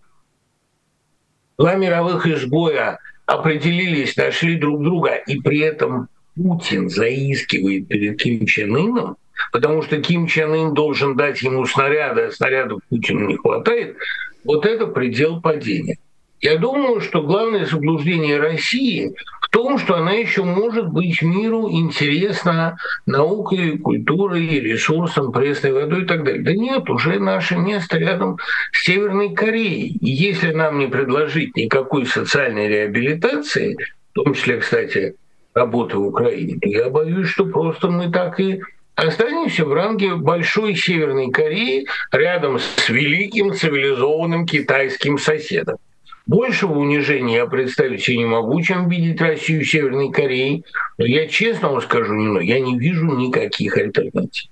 два 1.58 1.76
мировых 1.76 2.28
изгоя 2.28 3.00
определились, 3.26 4.18
нашли 4.18 4.58
друг 4.58 4.84
друга, 4.84 5.16
и 5.16 5.40
при 5.40 5.60
этом 5.60 6.10
Путин 6.36 6.90
заискивает 6.90 7.88
перед 7.88 8.22
Ким 8.22 8.46
Чен 8.46 8.76
Ыном, 8.76 9.16
потому 9.54 9.82
что 9.82 10.02
Ким 10.02 10.28
Чен 10.28 10.54
Ын 10.54 10.74
должен 10.74 11.16
дать 11.16 11.42
ему 11.42 11.66
снаряды, 11.66 12.24
а 12.24 12.32
снарядов 12.32 12.82
Путину 12.90 13.28
не 13.28 13.38
хватает, 13.38 13.96
вот 14.44 14.66
это 14.66 14.86
предел 14.88 15.42
падения. 15.42 15.98
Я 16.42 16.58
думаю, 16.58 17.00
что 17.00 17.22
главное 17.22 17.66
заблуждение 17.66 18.38
России 18.38 19.16
том, 19.50 19.78
что 19.78 19.96
она 19.96 20.12
еще 20.12 20.44
может 20.44 20.90
быть 20.90 21.22
миру 21.22 21.70
интересна 21.70 22.78
наукой, 23.06 23.78
культурой, 23.78 24.60
ресурсом, 24.60 25.32
пресной 25.32 25.74
водой 25.74 26.04
и 26.04 26.06
так 26.06 26.24
далее. 26.24 26.44
Да 26.44 26.54
нет, 26.54 26.90
уже 26.90 27.20
наше 27.20 27.56
место 27.58 27.98
рядом 27.98 28.38
с 28.72 28.84
Северной 28.84 29.34
Кореей. 29.34 29.98
И 30.02 30.10
если 30.10 30.52
нам 30.52 30.80
не 30.80 30.88
предложить 30.88 31.56
никакой 31.56 32.06
социальной 32.06 32.68
реабилитации, 32.68 33.78
в 34.12 34.24
том 34.24 34.34
числе, 34.34 34.58
кстати, 34.58 35.16
работы 35.54 35.98
в 35.98 36.08
Украине, 36.08 36.58
то 36.62 36.70
я 36.70 36.90
боюсь, 36.90 37.28
что 37.28 37.46
просто 37.46 37.90
мы 37.90 38.12
так 38.12 38.40
и 38.40 38.62
останемся 38.96 39.66
в 39.66 39.74
ранге 39.74 40.16
большой 40.16 40.76
Северной 40.76 41.32
Кореи 41.32 41.88
рядом 42.12 42.60
с 42.60 42.90
великим 42.90 43.54
цивилизованным 43.54 44.46
китайским 44.46 45.18
соседом. 45.18 45.78
Большего 46.30 46.78
унижения 46.78 47.38
я 47.38 47.48
представить 47.48 48.04
себе 48.04 48.18
не 48.18 48.26
могу, 48.26 48.62
чем 48.62 48.88
видеть 48.88 49.20
Россию 49.20 49.66
Северной 49.66 50.12
Кореей. 50.12 50.64
Но 51.00 51.06
я 51.06 51.28
честно 51.28 51.70
вам 51.70 51.82
скажу, 51.82 52.40
я 52.40 52.60
не 52.60 52.78
вижу 52.78 53.08
никаких 53.18 53.76
альтернатив. 53.76 54.52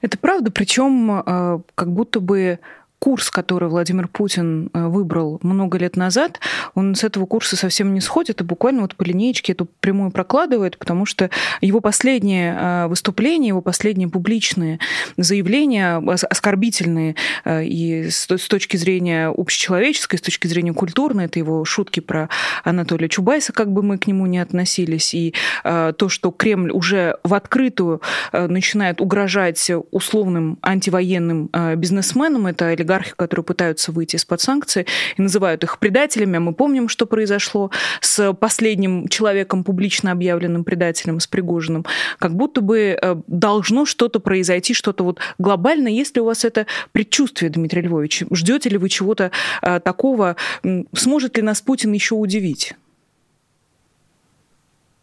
Это 0.00 0.16
правда, 0.16 0.50
причем 0.50 1.10
э, 1.10 1.58
как 1.74 1.92
будто 1.92 2.20
бы 2.20 2.58
курс, 3.06 3.30
который 3.30 3.68
Владимир 3.68 4.08
Путин 4.08 4.68
э, 4.74 4.88
выбрал 4.88 5.38
много 5.44 5.78
лет 5.78 5.96
назад, 5.96 6.40
он 6.74 6.96
с 6.96 7.04
этого 7.04 7.24
курса 7.24 7.54
совсем 7.54 7.94
не 7.94 8.00
сходит 8.00 8.40
и 8.40 8.44
буквально 8.44 8.82
вот 8.82 8.96
по 8.96 9.04
линеечке 9.04 9.52
эту 9.52 9.66
прямую 9.78 10.10
прокладывает, 10.10 10.76
потому 10.76 11.06
что 11.06 11.30
его 11.60 11.78
последнее 11.78 12.58
э, 12.58 12.86
выступление, 12.88 13.50
его 13.50 13.60
последние 13.60 14.08
публичные 14.08 14.80
заявления 15.16 15.98
оскорбительные 15.98 17.14
э, 17.44 17.64
и 17.64 18.10
с 18.10 18.26
точки 18.26 18.76
зрения 18.76 19.28
общечеловеческой, 19.28 20.18
с 20.18 20.22
точки 20.22 20.48
зрения 20.48 20.72
культурной, 20.72 21.26
это 21.26 21.38
его 21.38 21.64
шутки 21.64 22.00
про 22.00 22.28
Анатолия 22.64 23.08
Чубайса, 23.08 23.52
как 23.52 23.70
бы 23.70 23.84
мы 23.84 23.98
к 23.98 24.08
нему 24.08 24.26
не 24.26 24.40
относились, 24.40 25.14
и 25.14 25.32
то, 25.62 26.08
что 26.08 26.32
Кремль 26.32 26.72
уже 26.72 27.18
в 27.22 27.34
открытую 27.34 28.02
начинает 28.32 29.00
угрожать 29.00 29.70
условным 29.92 30.58
антивоенным 30.62 31.50
бизнесменам, 31.76 32.48
это 32.48 32.66
олигархи, 32.66 32.95
которые 33.16 33.44
пытаются 33.44 33.92
выйти 33.92 34.16
из-под 34.16 34.40
санкций, 34.40 34.86
и 35.16 35.22
называют 35.22 35.64
их 35.64 35.78
предателями. 35.78 36.38
Мы 36.38 36.54
помним, 36.54 36.88
что 36.88 37.06
произошло 37.06 37.70
с 38.00 38.32
последним 38.32 39.08
человеком, 39.08 39.64
публично 39.64 40.12
объявленным 40.12 40.64
предателем, 40.64 41.20
с 41.20 41.26
Пригожиным. 41.26 41.84
Как 42.18 42.34
будто 42.34 42.60
бы 42.60 42.98
э, 43.00 43.16
должно 43.26 43.84
что-то 43.86 44.20
произойти, 44.20 44.74
что-то 44.74 45.04
вот 45.04 45.18
глобальное. 45.38 45.92
Есть 45.92 46.16
ли 46.16 46.22
у 46.22 46.24
вас 46.24 46.44
это 46.44 46.66
предчувствие, 46.92 47.50
Дмитрий 47.50 47.82
Львович? 47.82 48.24
Ждете 48.30 48.68
ли 48.68 48.78
вы 48.78 48.88
чего-то 48.88 49.30
э, 49.62 49.80
такого? 49.80 50.36
Сможет 50.94 51.36
ли 51.36 51.42
нас 51.42 51.60
Путин 51.60 51.92
еще 51.92 52.14
удивить? 52.14 52.74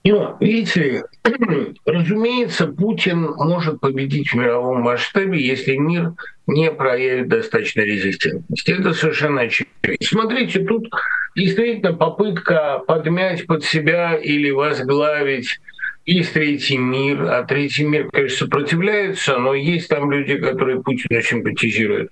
Ну, 0.05 0.35
видите, 0.41 1.03
разумеется, 1.85 2.67
Путин 2.67 3.21
может 3.37 3.79
победить 3.79 4.31
в 4.31 4.35
мировом 4.35 4.81
масштабе, 4.81 5.41
если 5.41 5.77
мир 5.77 6.11
не 6.45 6.71
проявит 6.71 7.29
достаточно 7.29 7.81
резистентности. 7.81 8.71
Это 8.71 8.93
совершенно 8.93 9.41
очевидно. 9.41 9.95
Смотрите, 10.01 10.59
тут 10.65 10.89
действительно 11.35 11.93
попытка 11.93 12.81
подмять 12.85 13.47
под 13.47 13.63
себя 13.63 14.15
или 14.15 14.49
возглавить 14.49 15.59
есть 16.05 16.33
третий 16.33 16.77
мир, 16.77 17.23
а 17.23 17.43
третий 17.43 17.85
мир, 17.85 18.09
конечно, 18.11 18.39
сопротивляется, 18.39 19.37
но 19.37 19.53
есть 19.53 19.87
там 19.87 20.11
люди, 20.11 20.35
которые 20.35 20.81
Путину 20.81 21.21
симпатизируют. 21.21 22.11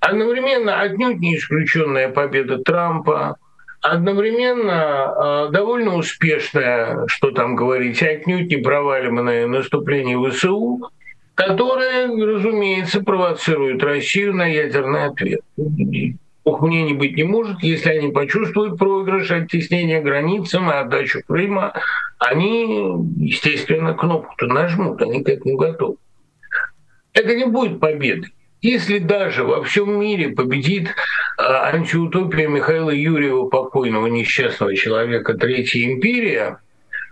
Одновременно 0.00 0.80
отнюдь 0.80 1.18
не 1.18 1.36
исключенная 1.36 2.08
победа 2.08 2.58
Трампа, 2.58 3.36
одновременно 3.80 5.48
э, 5.48 5.52
довольно 5.52 5.96
успешное, 5.96 7.04
что 7.06 7.30
там 7.30 7.56
говорить, 7.56 8.02
отнюдь 8.02 8.50
не 8.50 8.56
проваливанное 8.56 9.46
наступление 9.46 10.18
ВСУ, 10.30 10.90
которое, 11.34 12.08
разумеется, 12.08 13.02
провоцирует 13.02 13.82
Россию 13.82 14.34
на 14.34 14.46
ядерный 14.46 15.04
ответ. 15.04 15.40
Ухунений 16.44 16.94
быть 16.94 17.16
не 17.16 17.24
может, 17.24 17.62
если 17.62 17.90
они 17.90 18.12
почувствуют 18.12 18.78
проигрыш, 18.78 19.30
оттеснение 19.30 20.00
границам 20.00 20.70
и 20.70 20.74
отдачу 20.74 21.20
Крыма, 21.26 21.74
они, 22.18 22.94
естественно, 23.16 23.94
кнопку-то 23.94 24.46
нажмут, 24.46 25.02
они 25.02 25.22
к 25.22 25.28
этому 25.28 25.56
готовы. 25.56 25.96
Это 27.12 27.34
не 27.34 27.46
будет 27.46 27.80
победы. 27.80 28.28
Если 28.62 28.98
даже 28.98 29.44
во 29.44 29.62
всем 29.62 30.00
мире 30.00 30.30
победит 30.30 30.88
а, 31.38 31.68
антиутопия 31.68 32.48
Михаила 32.48 32.90
Юрьева, 32.90 33.48
покойного 33.48 34.06
несчастного 34.06 34.74
человека, 34.74 35.34
Третья 35.34 35.84
империя, 35.84 36.58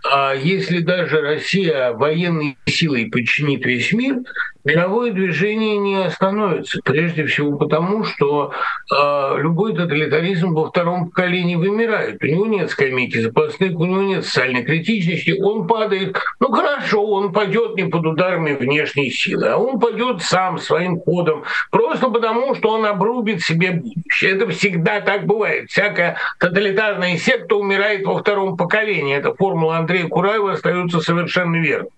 а 0.03 0.33
если 0.33 0.79
даже 0.79 1.21
Россия 1.21 1.93
военной 1.93 2.57
силой 2.65 3.09
подчинит 3.09 3.65
весь 3.65 3.91
мир, 3.93 4.17
мировое 4.65 5.11
движение 5.11 5.77
не 5.77 6.03
остановится. 6.03 6.81
Прежде 6.83 7.25
всего 7.25 7.57
потому, 7.57 8.03
что 8.03 8.51
э, 8.91 9.37
любой 9.37 9.75
тоталитаризм 9.75 10.53
во 10.53 10.69
втором 10.69 11.09
поколении 11.09 11.55
вымирает. 11.55 12.21
У 12.21 12.25
него 12.25 12.45
нет 12.47 12.69
скамейки 12.71 13.19
запасных, 13.19 13.79
у 13.79 13.85
него 13.85 14.01
нет 14.01 14.25
социальной 14.25 14.63
критичности, 14.63 15.39
он 15.39 15.67
падает. 15.67 16.17
Ну 16.39 16.51
хорошо, 16.51 17.05
он 17.05 17.31
пойдет 17.31 17.75
не 17.77 17.85
под 17.85 18.05
ударами 18.05 18.53
внешней 18.53 19.11
силы, 19.11 19.47
а 19.47 19.57
он 19.57 19.79
пойдет 19.79 20.21
сам 20.21 20.57
своим 20.57 20.99
ходом, 20.99 21.43
просто 21.71 22.09
потому, 22.09 22.55
что 22.55 22.69
он 22.69 22.85
обрубит 22.85 23.41
себе 23.41 23.71
будущее. 23.71 24.31
Это 24.31 24.49
всегда 24.49 25.01
так 25.01 25.25
бывает. 25.25 25.69
Всякая 25.69 26.17
тоталитарная 26.39 27.17
секта 27.17 27.55
умирает 27.55 28.05
во 28.05 28.17
втором 28.17 28.57
поколении. 28.57 29.15
Эта 29.15 29.33
формула 29.33 29.77
Андрея 29.77 30.07
Кураева 30.07 30.53
остается 30.53 30.99
совершенно 30.99 31.57
верной. 31.57 31.89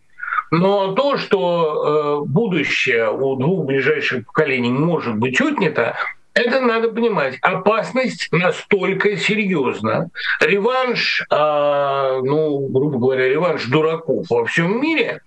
Но 0.51 0.93
то, 0.93 1.17
что 1.17 2.23
э, 2.23 2.29
будущее 2.29 3.11
у 3.11 3.35
двух 3.35 3.65
ближайших 3.65 4.25
поколений 4.25 4.71
может 4.71 5.15
быть 5.17 5.41
отнято, 5.41 5.97
это 6.37 6.61
надо 6.61 6.89
понимать. 6.89 7.37
Опасность 7.41 8.29
настолько 8.31 9.17
серьезна. 9.17 10.09
Реванш, 10.39 11.25
э, 11.29 12.21
ну, 12.23 12.67
грубо 12.67 12.99
говоря, 12.99 13.27
реванш 13.27 13.65
дураков 13.65 14.27
во 14.29 14.45
всем 14.45 14.79
мире 14.79 15.21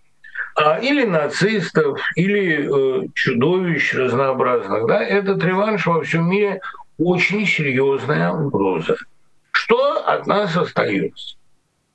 э, 0.57 0.83
или 0.83 1.05
нацистов, 1.05 2.01
или 2.15 3.05
э, 3.05 3.09
чудовищ 3.15 3.93
разнообразных, 3.93 4.87
да, 4.87 5.03
этот 5.03 5.43
реванш 5.43 5.87
во 5.87 6.03
всем 6.03 6.31
мире 6.31 6.61
очень 6.97 7.45
серьезная 7.47 8.31
угроза. 8.31 8.97
Что 9.51 10.07
от 10.07 10.27
нас 10.27 10.57
остается? 10.57 11.37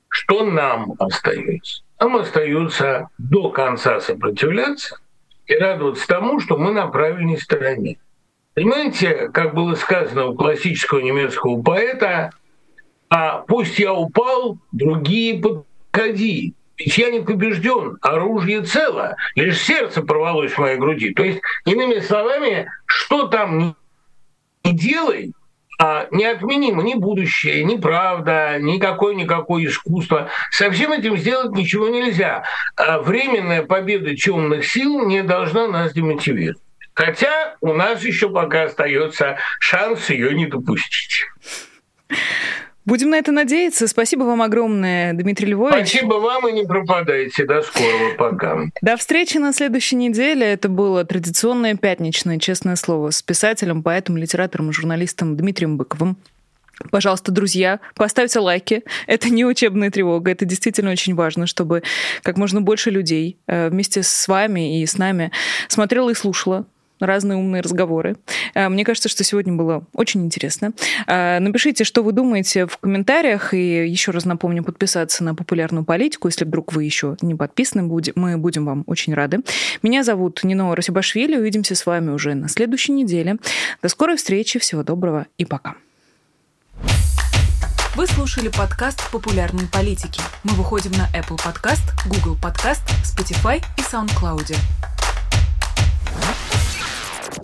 Что 0.08 0.44
нам 0.44 0.92
остается? 0.98 1.85
Нам 1.98 2.16
остается 2.16 3.08
до 3.18 3.50
конца 3.50 4.00
сопротивляться 4.00 4.98
и 5.46 5.54
радоваться 5.54 6.06
тому, 6.06 6.40
что 6.40 6.58
мы 6.58 6.72
на 6.72 6.88
правильной 6.88 7.38
стороне. 7.38 7.98
Понимаете, 8.54 9.28
как 9.32 9.54
было 9.54 9.74
сказано 9.74 10.26
у 10.26 10.34
классического 10.34 11.00
немецкого 11.00 11.62
поэта, 11.62 12.30
а 13.08 13.38
пусть 13.40 13.78
я 13.78 13.94
упал, 13.94 14.58
другие 14.72 15.40
подходи. 15.40 16.54
Ведь 16.78 16.98
я 16.98 17.10
не 17.10 17.20
побежден, 17.20 17.96
оружие 18.02 18.62
цело, 18.62 19.16
лишь 19.34 19.60
сердце 19.62 20.02
порвалось 20.02 20.52
в 20.52 20.58
моей 20.58 20.76
груди. 20.76 21.14
То 21.14 21.24
есть, 21.24 21.40
иными 21.64 22.00
словами, 22.00 22.70
что 22.84 23.28
там 23.28 23.76
не 24.64 24.72
делай, 24.72 25.32
неотменимо 26.10 26.82
ни 26.82 26.94
будущее, 26.94 27.64
ни 27.64 27.76
правда, 27.76 28.58
никакое-никакое 28.58 29.66
искусство. 29.66 30.30
Со 30.50 30.70
всем 30.70 30.92
этим 30.92 31.16
сделать 31.16 31.52
ничего 31.52 31.88
нельзя. 31.88 32.44
А 32.76 32.98
временная 33.00 33.62
победа 33.62 34.14
темных 34.16 34.66
сил 34.66 35.06
не 35.06 35.22
должна 35.22 35.68
нас 35.68 35.92
демотивировать. 35.92 36.62
Хотя 36.94 37.56
у 37.60 37.74
нас 37.74 38.02
еще 38.04 38.30
пока 38.30 38.64
остается 38.64 39.36
шанс 39.60 40.08
ее 40.08 40.34
не 40.34 40.46
допустить. 40.46 41.26
Будем 42.86 43.10
на 43.10 43.16
это 43.16 43.32
надеяться. 43.32 43.88
Спасибо 43.88 44.22
вам 44.22 44.42
огромное, 44.42 45.12
Дмитрий 45.12 45.48
Львович. 45.48 45.88
Спасибо 45.88 46.14
вам 46.14 46.48
и 46.48 46.52
не 46.52 46.64
пропадайте. 46.64 47.44
До 47.44 47.60
скорого. 47.60 48.14
Пока. 48.16 48.58
До 48.80 48.96
встречи 48.96 49.38
на 49.38 49.52
следующей 49.52 49.96
неделе. 49.96 50.46
Это 50.46 50.68
было 50.68 51.04
традиционное 51.04 51.74
пятничное 51.74 52.38
«Честное 52.38 52.76
слово» 52.76 53.10
с 53.10 53.22
писателем, 53.22 53.82
поэтом, 53.82 54.16
литератором 54.16 54.70
и 54.70 54.72
журналистом 54.72 55.36
Дмитрием 55.36 55.76
Быковым. 55.76 56.16
Пожалуйста, 56.90 57.32
друзья, 57.32 57.80
поставьте 57.96 58.38
лайки. 58.38 58.84
Это 59.08 59.30
не 59.30 59.44
учебная 59.44 59.90
тревога. 59.90 60.30
Это 60.30 60.44
действительно 60.44 60.92
очень 60.92 61.14
важно, 61.14 61.46
чтобы 61.48 61.82
как 62.22 62.36
можно 62.36 62.60
больше 62.60 62.90
людей 62.90 63.38
э, 63.48 63.68
вместе 63.68 64.04
с 64.04 64.28
вами 64.28 64.80
и 64.80 64.86
с 64.86 64.96
нами 64.96 65.32
смотрела 65.68 66.10
и 66.10 66.14
слушала 66.14 66.66
разные 67.00 67.36
умные 67.36 67.62
разговоры. 67.62 68.16
Э, 68.54 68.68
мне 68.68 68.84
кажется, 68.84 69.08
что 69.08 69.24
сегодня 69.24 69.52
было 69.54 69.84
очень 69.92 70.24
интересно. 70.24 70.72
Э, 71.06 71.38
напишите, 71.38 71.84
что 71.84 72.02
вы 72.02 72.12
думаете 72.12 72.66
в 72.66 72.78
комментариях. 72.78 73.54
И 73.54 73.86
еще 73.88 74.10
раз 74.12 74.24
напомню, 74.24 74.62
подписаться 74.62 75.24
на 75.24 75.34
популярную 75.34 75.84
политику, 75.84 76.28
если 76.28 76.44
вдруг 76.44 76.72
вы 76.72 76.84
еще 76.84 77.16
не 77.22 77.34
подписаны. 77.34 77.82
Мы 78.14 78.36
будем 78.36 78.64
вам 78.64 78.84
очень 78.86 79.14
рады. 79.14 79.40
Меня 79.82 80.02
зовут 80.02 80.42
Нино 80.44 80.74
Расибашвили. 80.74 81.36
Увидимся 81.36 81.74
с 81.74 81.86
вами 81.86 82.10
уже 82.10 82.34
на 82.34 82.48
следующей 82.48 82.92
неделе. 82.92 83.36
До 83.82 83.88
скорой 83.88 84.16
встречи. 84.16 84.58
Всего 84.58 84.82
доброго 84.82 85.26
и 85.38 85.44
пока. 85.44 85.76
Вы 87.96 88.06
слушали 88.06 88.48
подкаст 88.48 89.10
«Популярные 89.10 89.66
политики». 89.68 90.20
Мы 90.44 90.52
выходим 90.52 90.92
на 90.92 91.08
Apple 91.18 91.38
Podcast, 91.38 91.80
Google 92.06 92.36
Podcast, 92.36 92.82
Spotify 93.02 93.62
и 93.78 93.80
SoundCloud. 93.80 94.54